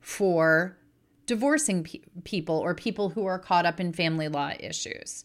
for 0.04 0.76
divorcing 1.24 1.82
pe- 1.82 2.00
people 2.24 2.56
or 2.56 2.74
people 2.74 3.08
who 3.08 3.24
are 3.24 3.38
caught 3.38 3.64
up 3.64 3.80
in 3.80 3.92
family 3.92 4.28
law 4.28 4.52
issues. 4.60 5.24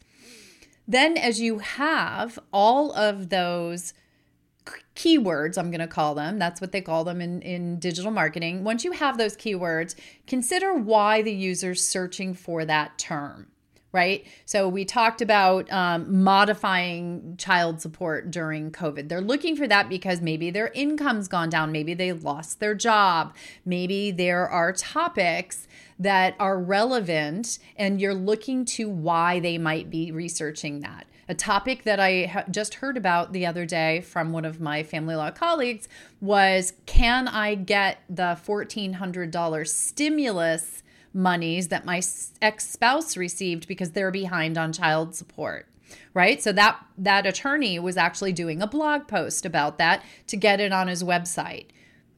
Then, 0.87 1.17
as 1.17 1.41
you 1.41 1.59
have 1.59 2.39
all 2.53 2.93
of 2.93 3.29
those 3.29 3.93
keywords, 4.95 5.57
I'm 5.57 5.69
going 5.69 5.81
to 5.81 5.87
call 5.87 6.15
them, 6.15 6.39
that's 6.39 6.61
what 6.61 6.71
they 6.71 6.81
call 6.81 7.03
them 7.03 7.19
in, 7.19 7.41
in 7.41 7.77
digital 7.79 8.09
marketing. 8.09 8.63
Once 8.63 8.85
you 8.85 8.93
have 8.93 9.17
those 9.17 9.35
keywords, 9.35 9.95
consider 10.25 10.73
why 10.73 11.21
the 11.21 11.33
user's 11.33 11.85
searching 11.85 12.33
for 12.33 12.63
that 12.63 12.97
term 12.97 13.47
right? 13.91 14.25
So 14.45 14.69
we 14.69 14.85
talked 14.85 15.21
about 15.21 15.71
um, 15.71 16.23
modifying 16.23 17.35
child 17.37 17.81
support 17.81 18.29
during 18.29 18.71
COVID. 18.71 19.09
They're 19.09 19.21
looking 19.21 19.55
for 19.55 19.67
that 19.67 19.89
because 19.89 20.21
maybe 20.21 20.51
their 20.51 20.69
income's 20.69 21.27
gone 21.27 21.49
down, 21.49 21.71
maybe 21.71 21.93
they 21.93 22.13
lost 22.13 22.59
their 22.59 22.75
job, 22.75 23.35
maybe 23.65 24.11
there 24.11 24.47
are 24.47 24.71
topics 24.73 25.67
that 25.97 26.35
are 26.39 26.57
relevant, 26.57 27.59
and 27.75 27.99
you're 27.99 28.13
looking 28.13 28.63
to 28.63 28.89
why 28.89 29.39
they 29.39 29.57
might 29.57 29.89
be 29.89 30.11
researching 30.11 30.79
that. 30.79 31.05
A 31.27 31.35
topic 31.35 31.83
that 31.83 31.99
I 31.99 32.25
ha- 32.25 32.45
just 32.49 32.75
heard 32.75 32.97
about 32.97 33.33
the 33.33 33.45
other 33.45 33.65
day 33.65 34.01
from 34.01 34.31
one 34.31 34.45
of 34.45 34.59
my 34.59 34.81
family 34.81 35.15
law 35.15 35.29
colleagues 35.29 35.87
was 36.21 36.73
Can 36.85 37.27
I 37.27 37.53
get 37.55 37.99
the 38.09 38.37
$1,400 38.43 39.67
stimulus 39.67 40.83
monies 41.13 41.69
that 41.69 41.85
my 41.85 42.01
ex-spouse 42.41 43.17
received 43.17 43.67
because 43.67 43.91
they're 43.91 44.11
behind 44.11 44.57
on 44.57 44.71
child 44.71 45.15
support 45.15 45.67
right? 46.13 46.41
So 46.41 46.51
that 46.53 46.83
that 46.97 47.25
attorney 47.25 47.79
was 47.79 47.97
actually 47.97 48.33
doing 48.33 48.61
a 48.61 48.67
blog 48.67 49.07
post 49.07 49.45
about 49.45 49.77
that 49.77 50.03
to 50.27 50.37
get 50.37 50.59
it 50.59 50.71
on 50.71 50.87
his 50.87 51.03
website. 51.03 51.67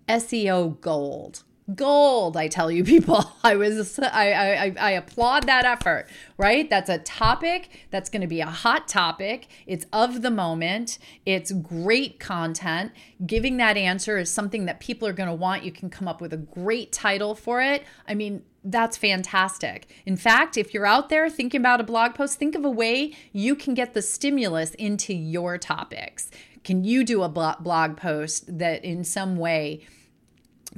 Seo 0.07 0.79
gold. 0.81 1.43
Gold 1.75 2.35
i 2.35 2.47
tell 2.47 2.69
you 2.69 2.83
people. 2.95 3.33
I 3.43 3.55
was 3.55 3.97
I, 3.99 4.31
I 4.33 4.75
i 4.79 4.91
applaud 4.91 5.45
that 5.45 5.63
effort 5.63 6.07
right? 6.37 6.69
That's 6.69 6.89
a 6.89 6.97
topic 6.97 7.87
that's 7.91 8.09
going 8.09 8.21
to 8.21 8.27
be 8.27 8.41
a 8.41 8.47
hot 8.47 8.87
topic. 8.87 9.47
It's 9.67 9.85
of 9.93 10.21
the 10.21 10.31
moment. 10.31 10.97
It's 11.25 11.51
great 11.51 12.19
content. 12.19 12.91
Giving 13.25 13.57
that 13.57 13.77
answer 13.77 14.17
is 14.17 14.29
something 14.31 14.65
that 14.65 14.79
people 14.79 15.07
are 15.07 15.13
going 15.13 15.29
to 15.29 15.35
want. 15.35 15.63
You 15.63 15.71
can 15.71 15.89
come 15.89 16.07
up 16.07 16.19
with 16.19 16.33
a 16.33 16.37
great 16.37 16.91
title 16.91 17.35
for 17.35 17.61
it. 17.61 17.83
I 18.07 18.15
mean 18.15 18.43
that's 18.63 18.97
fantastic. 18.97 19.91
In 20.05 20.15
fact, 20.17 20.57
if 20.57 20.73
you're 20.73 20.85
out 20.85 21.09
there 21.09 21.29
thinking 21.29 21.59
about 21.59 21.81
a 21.81 21.83
blog 21.83 22.13
post, 22.13 22.37
think 22.37 22.55
of 22.55 22.63
a 22.63 22.69
way 22.69 23.15
you 23.31 23.55
can 23.55 23.73
get 23.73 23.93
the 23.93 24.01
stimulus 24.01 24.75
into 24.75 25.13
your 25.13 25.57
topics. 25.57 26.29
Can 26.63 26.83
you 26.83 27.03
do 27.03 27.23
a 27.23 27.29
blog 27.29 27.97
post 27.97 28.59
that 28.59 28.85
in 28.85 29.03
some 29.03 29.37
way 29.37 29.81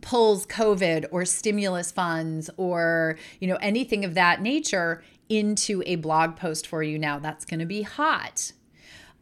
pulls 0.02 0.46
COVID 0.46 1.06
or 1.12 1.26
stimulus 1.26 1.92
funds 1.92 2.50
or, 2.56 3.18
you 3.40 3.48
know, 3.48 3.58
anything 3.58 4.06
of 4.06 4.14
that 4.14 4.42
nature 4.42 5.04
into 5.28 5.84
a 5.86 5.98
blog 5.98 6.38
post 6.38 6.66
for 6.68 6.84
you 6.84 6.98
now? 6.98 7.20
That's 7.20 7.44
going 7.44 7.60
to 7.60 7.66
be 7.66 7.82
hot. 7.82 8.54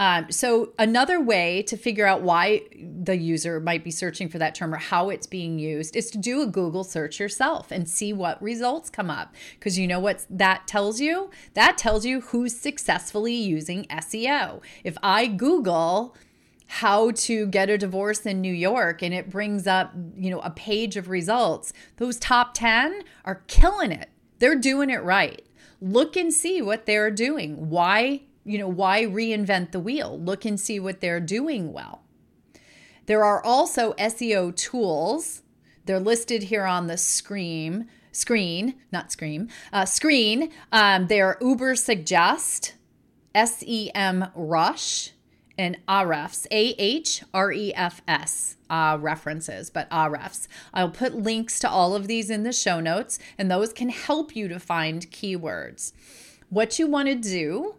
Um, 0.02 0.32
so, 0.32 0.74
another 0.80 1.22
way 1.22 1.62
to 1.62 1.78
figure 1.78 2.08
out 2.08 2.24
why 2.24 2.64
the 2.76 3.16
user 3.16 3.60
might 3.60 3.84
be 3.84 3.92
searching 3.92 4.30
for 4.30 4.40
that 4.40 4.56
term 4.56 4.74
or 4.74 4.80
how 4.80 5.12
it's 5.12 5.28
being 5.28 5.60
used 5.60 5.96
is 5.96 6.10
to 6.10 6.18
do 6.18 6.42
a 6.42 6.48
Google 6.48 6.84
search 6.84 7.20
yourself 7.20 7.70
and 7.70 7.88
see 7.88 8.12
what 8.12 8.42
results 8.42 8.90
come 8.90 9.12
up. 9.12 9.36
Because 9.60 9.78
you 9.78 9.86
know 9.86 10.00
what 10.00 10.26
that 10.28 10.66
tells 10.66 11.00
you? 11.00 11.30
That 11.54 11.78
tells 11.78 12.04
you 12.04 12.22
who's 12.22 12.60
successfully 12.60 13.36
using 13.36 13.86
SEO. 13.92 14.64
If 14.84 14.98
I 15.04 15.28
Google, 15.28 16.18
how 16.66 17.12
to 17.12 17.46
get 17.46 17.70
a 17.70 17.78
divorce 17.78 18.26
in 18.26 18.42
New 18.42 18.54
York 18.54 19.04
and 19.04 19.14
it 19.14 19.30
brings 19.30 19.68
up, 19.68 19.94
you 20.16 20.32
know, 20.32 20.40
a 20.40 20.50
page 20.50 20.98
of 20.98 21.10
results. 21.10 21.74
Those 21.98 22.18
top 22.18 22.56
10 22.56 23.04
are 23.24 23.44
killing 23.46 23.92
it. 23.92 24.10
They're 24.40 24.58
doing 24.58 24.90
it 24.90 25.04
right. 25.04 25.46
Look 25.80 26.16
and 26.16 26.34
see 26.34 26.60
what 26.60 26.88
they're 26.88 27.12
doing. 27.12 27.70
Why 27.70 28.22
you 28.44 28.58
know, 28.58 28.68
why 28.68 29.04
reinvent 29.04 29.72
the 29.72 29.80
wheel? 29.80 30.20
Look 30.20 30.46
and 30.46 30.60
see 30.60 30.80
what 30.80 31.02
they're 31.02 31.20
doing 31.20 31.74
well. 31.74 32.04
There 33.06 33.24
are 33.24 33.44
also 33.44 33.94
SEO 33.94 34.56
tools. 34.56 35.42
They're 35.86 36.00
listed 36.00 36.44
here 36.44 36.66
on 36.66 36.88
the 36.88 36.98
screen. 36.98 37.88
Screen, 38.12 38.76
not 38.92 39.12
scream. 39.12 39.48
Uh, 39.72 39.86
screen. 39.86 40.52
Um, 40.72 41.08
they 41.08 41.22
are 41.22 41.38
Ubersuggest, 41.42 42.74
SEM 43.36 44.32
Rush, 44.36 45.12
and 45.58 45.78
Ahrefs. 45.88 46.46
A 46.52 46.76
H 46.78 47.24
R 47.34 47.52
E 47.52 47.74
F 47.74 48.02
S. 48.08 48.58
Uh, 48.70 48.98
references, 49.00 49.70
but 49.70 49.90
Ahrefs. 49.90 50.48
I'll 50.74 50.90
put 50.90 51.16
links 51.16 51.60
to 51.60 51.70
all 51.70 51.96
of 51.96 52.08
these 52.08 52.30
in 52.30 52.44
the 52.44 52.54
show 52.54 52.80
notes, 52.80 53.20
and 53.38 53.50
those 53.50 53.74
can 53.74 53.90
help 53.90 54.36
you 54.36 54.48
to 54.48 54.60
find 54.60 55.10
keywords. 55.12 55.94
What 56.50 56.80
you 56.80 56.88
want 56.88 57.08
to 57.08 57.16
do 57.16 57.76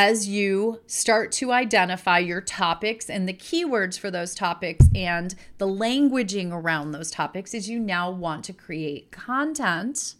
as 0.00 0.28
you 0.28 0.80
start 0.86 1.32
to 1.32 1.50
identify 1.50 2.20
your 2.20 2.40
topics 2.40 3.10
and 3.10 3.28
the 3.28 3.32
keywords 3.32 3.98
for 3.98 4.12
those 4.12 4.32
topics 4.32 4.86
and 4.94 5.34
the 5.58 5.66
languaging 5.66 6.52
around 6.52 6.92
those 6.92 7.10
topics 7.10 7.52
is 7.52 7.68
you 7.68 7.80
now 7.80 8.08
want 8.08 8.44
to 8.44 8.52
create 8.52 9.10
content 9.10 10.14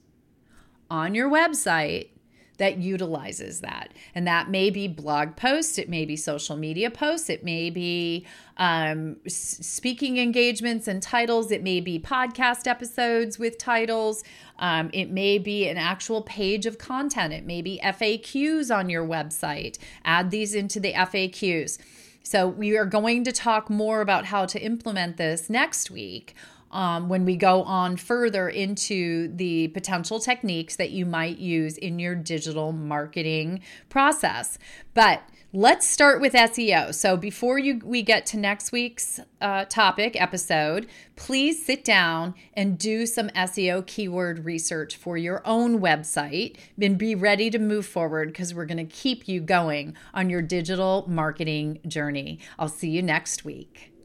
on 0.91 1.14
your 1.14 1.31
website 1.31 2.09
that 2.59 2.79
utilizes 2.79 3.61
that. 3.61 3.92
And 4.14 4.27
that 4.27 4.51
may 4.51 4.71
be 4.71 4.87
blog 4.87 5.37
posts, 5.37 5.79
it 5.79 5.88
may 5.88 6.05
be 6.05 6.16
social 6.16 6.57
media 6.57 6.90
posts, 6.90 7.31
it 7.31 7.42
may 7.42 7.71
be 7.71 8.27
um, 8.57 9.16
speaking 9.27 10.18
engagements 10.18 10.87
and 10.87 11.03
titles, 11.03 11.51
it 11.51 11.62
may 11.62 11.81
be 11.81 11.99
podcast 11.99 12.66
episodes 12.66 13.38
with 13.38 13.59
titles, 13.59 14.23
um, 14.59 14.90
it 14.92 15.11
may 15.11 15.38
be 15.38 15.68
an 15.68 15.77
actual 15.77 16.23
page 16.23 16.66
of 16.66 16.79
content, 16.79 17.33
it 17.33 17.47
may 17.47 17.62
be 17.62 17.81
FAQs 17.83 18.75
on 18.77 18.90
your 18.90 19.07
website. 19.07 19.79
Add 20.05 20.31
these 20.31 20.55
into 20.55 20.81
the 20.81 20.92
FAQs. 20.92 21.79
So, 22.25 22.47
we 22.47 22.77
are 22.77 22.85
going 22.85 23.25
to 23.25 23.33
talk 23.33 23.71
more 23.71 24.03
about 24.03 24.27
how 24.27 24.44
to 24.47 24.61
implement 24.61 25.16
this 25.16 25.49
next 25.49 25.90
week 25.90 26.35
um, 26.70 27.09
when 27.09 27.24
we 27.24 27.37
go 27.37 27.62
on 27.62 27.96
further 27.96 28.48
into 28.48 29.28
the 29.35 29.68
potential 29.68 30.20
techniques 30.20 30.76
that 30.76 30.90
you 30.90 31.07
might 31.07 31.38
use 31.38 31.76
in 31.76 31.98
your 31.98 32.14
digital 32.14 32.72
marketing 32.72 33.61
process. 33.88 34.59
But 34.94 35.22
Let's 35.54 35.88
start 35.88 36.20
with 36.20 36.35
SEO. 36.35 36.94
So, 36.94 37.16
before 37.16 37.59
you, 37.59 37.81
we 37.83 38.02
get 38.02 38.26
to 38.26 38.37
next 38.37 38.70
week's 38.70 39.18
uh, 39.40 39.64
topic 39.64 40.20
episode, 40.20 40.87
please 41.16 41.64
sit 41.64 41.85
down 41.85 42.35
and 42.52 42.78
do 42.78 43.07
some 43.07 43.31
SEO 43.31 43.87
keyword 43.87 44.44
research 44.44 44.96
for 44.96 45.16
your 45.16 45.40
own 45.46 45.81
website 45.81 46.59
and 46.78 46.98
be 46.98 47.14
ready 47.14 47.48
to 47.48 47.59
move 47.59 47.87
forward 47.87 48.28
because 48.28 48.52
we're 48.52 48.66
going 48.66 48.76
to 48.76 48.85
keep 48.85 49.26
you 49.26 49.40
going 49.40 49.94
on 50.12 50.28
your 50.28 50.42
digital 50.42 51.07
marketing 51.09 51.78
journey. 51.88 52.40
I'll 52.59 52.68
see 52.68 52.90
you 52.90 53.00
next 53.00 53.46
week. 53.46 53.98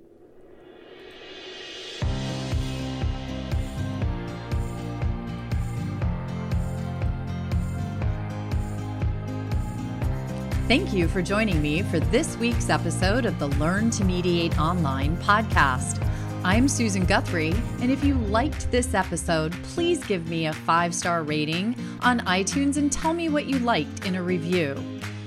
Thank 10.69 10.93
you 10.93 11.09
for 11.09 11.21
joining 11.21 11.61
me 11.61 11.81
for 11.81 11.99
this 11.99 12.37
week's 12.37 12.69
episode 12.69 13.25
of 13.25 13.37
the 13.37 13.47
Learn 13.47 13.89
to 13.91 14.05
Mediate 14.05 14.57
Online 14.57 15.17
podcast. 15.17 16.01
I'm 16.45 16.69
Susan 16.69 17.03
Guthrie, 17.03 17.53
and 17.81 17.91
if 17.91 18.01
you 18.01 18.13
liked 18.13 18.71
this 18.71 18.93
episode, 18.93 19.51
please 19.63 20.01
give 20.05 20.29
me 20.29 20.45
a 20.45 20.53
five 20.53 20.95
star 20.95 21.23
rating 21.23 21.75
on 21.99 22.21
iTunes 22.21 22.77
and 22.77 22.89
tell 22.89 23.13
me 23.13 23.27
what 23.27 23.45
you 23.45 23.59
liked 23.59 24.05
in 24.05 24.15
a 24.15 24.23
review. 24.23 24.77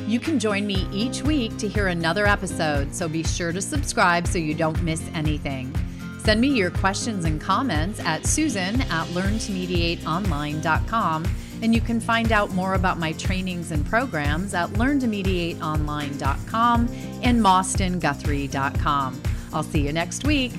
You 0.07 0.21
can 0.21 0.39
join 0.39 0.67
me 0.67 0.89
each 0.91 1.23
week 1.23 1.55
to 1.59 1.69
hear 1.69 1.89
another 1.89 2.25
episode, 2.25 2.95
so 2.95 3.07
be 3.07 3.23
sure 3.23 3.53
to 3.53 3.61
subscribe 3.61 4.27
so 4.27 4.39
you 4.39 4.55
don't 4.55 4.83
miss 4.83 5.07
anything. 5.13 5.71
Send 6.19 6.41
me 6.41 6.49
your 6.49 6.71
questions 6.71 7.27
and 7.27 7.39
comments 7.39 8.01
at 8.01 8.25
susan 8.25 8.81
at 8.81 9.07
learntomediateonline.com 9.09 11.25
and 11.63 11.75
you 11.75 11.81
can 11.81 11.99
find 12.01 12.33
out 12.33 12.51
more 12.53 12.75
about 12.75 12.99
my 12.99 13.13
trainings 13.13 13.71
and 13.71 13.87
programs 13.87 14.53
at 14.55 14.71
learntomediateonline.com 14.71 16.89
and 17.23 17.41
mostynguthrie.com. 17.41 19.23
I'll 19.53 19.63
see 19.63 19.87
you 19.87 19.93
next 19.93 20.25
week. 20.25 20.53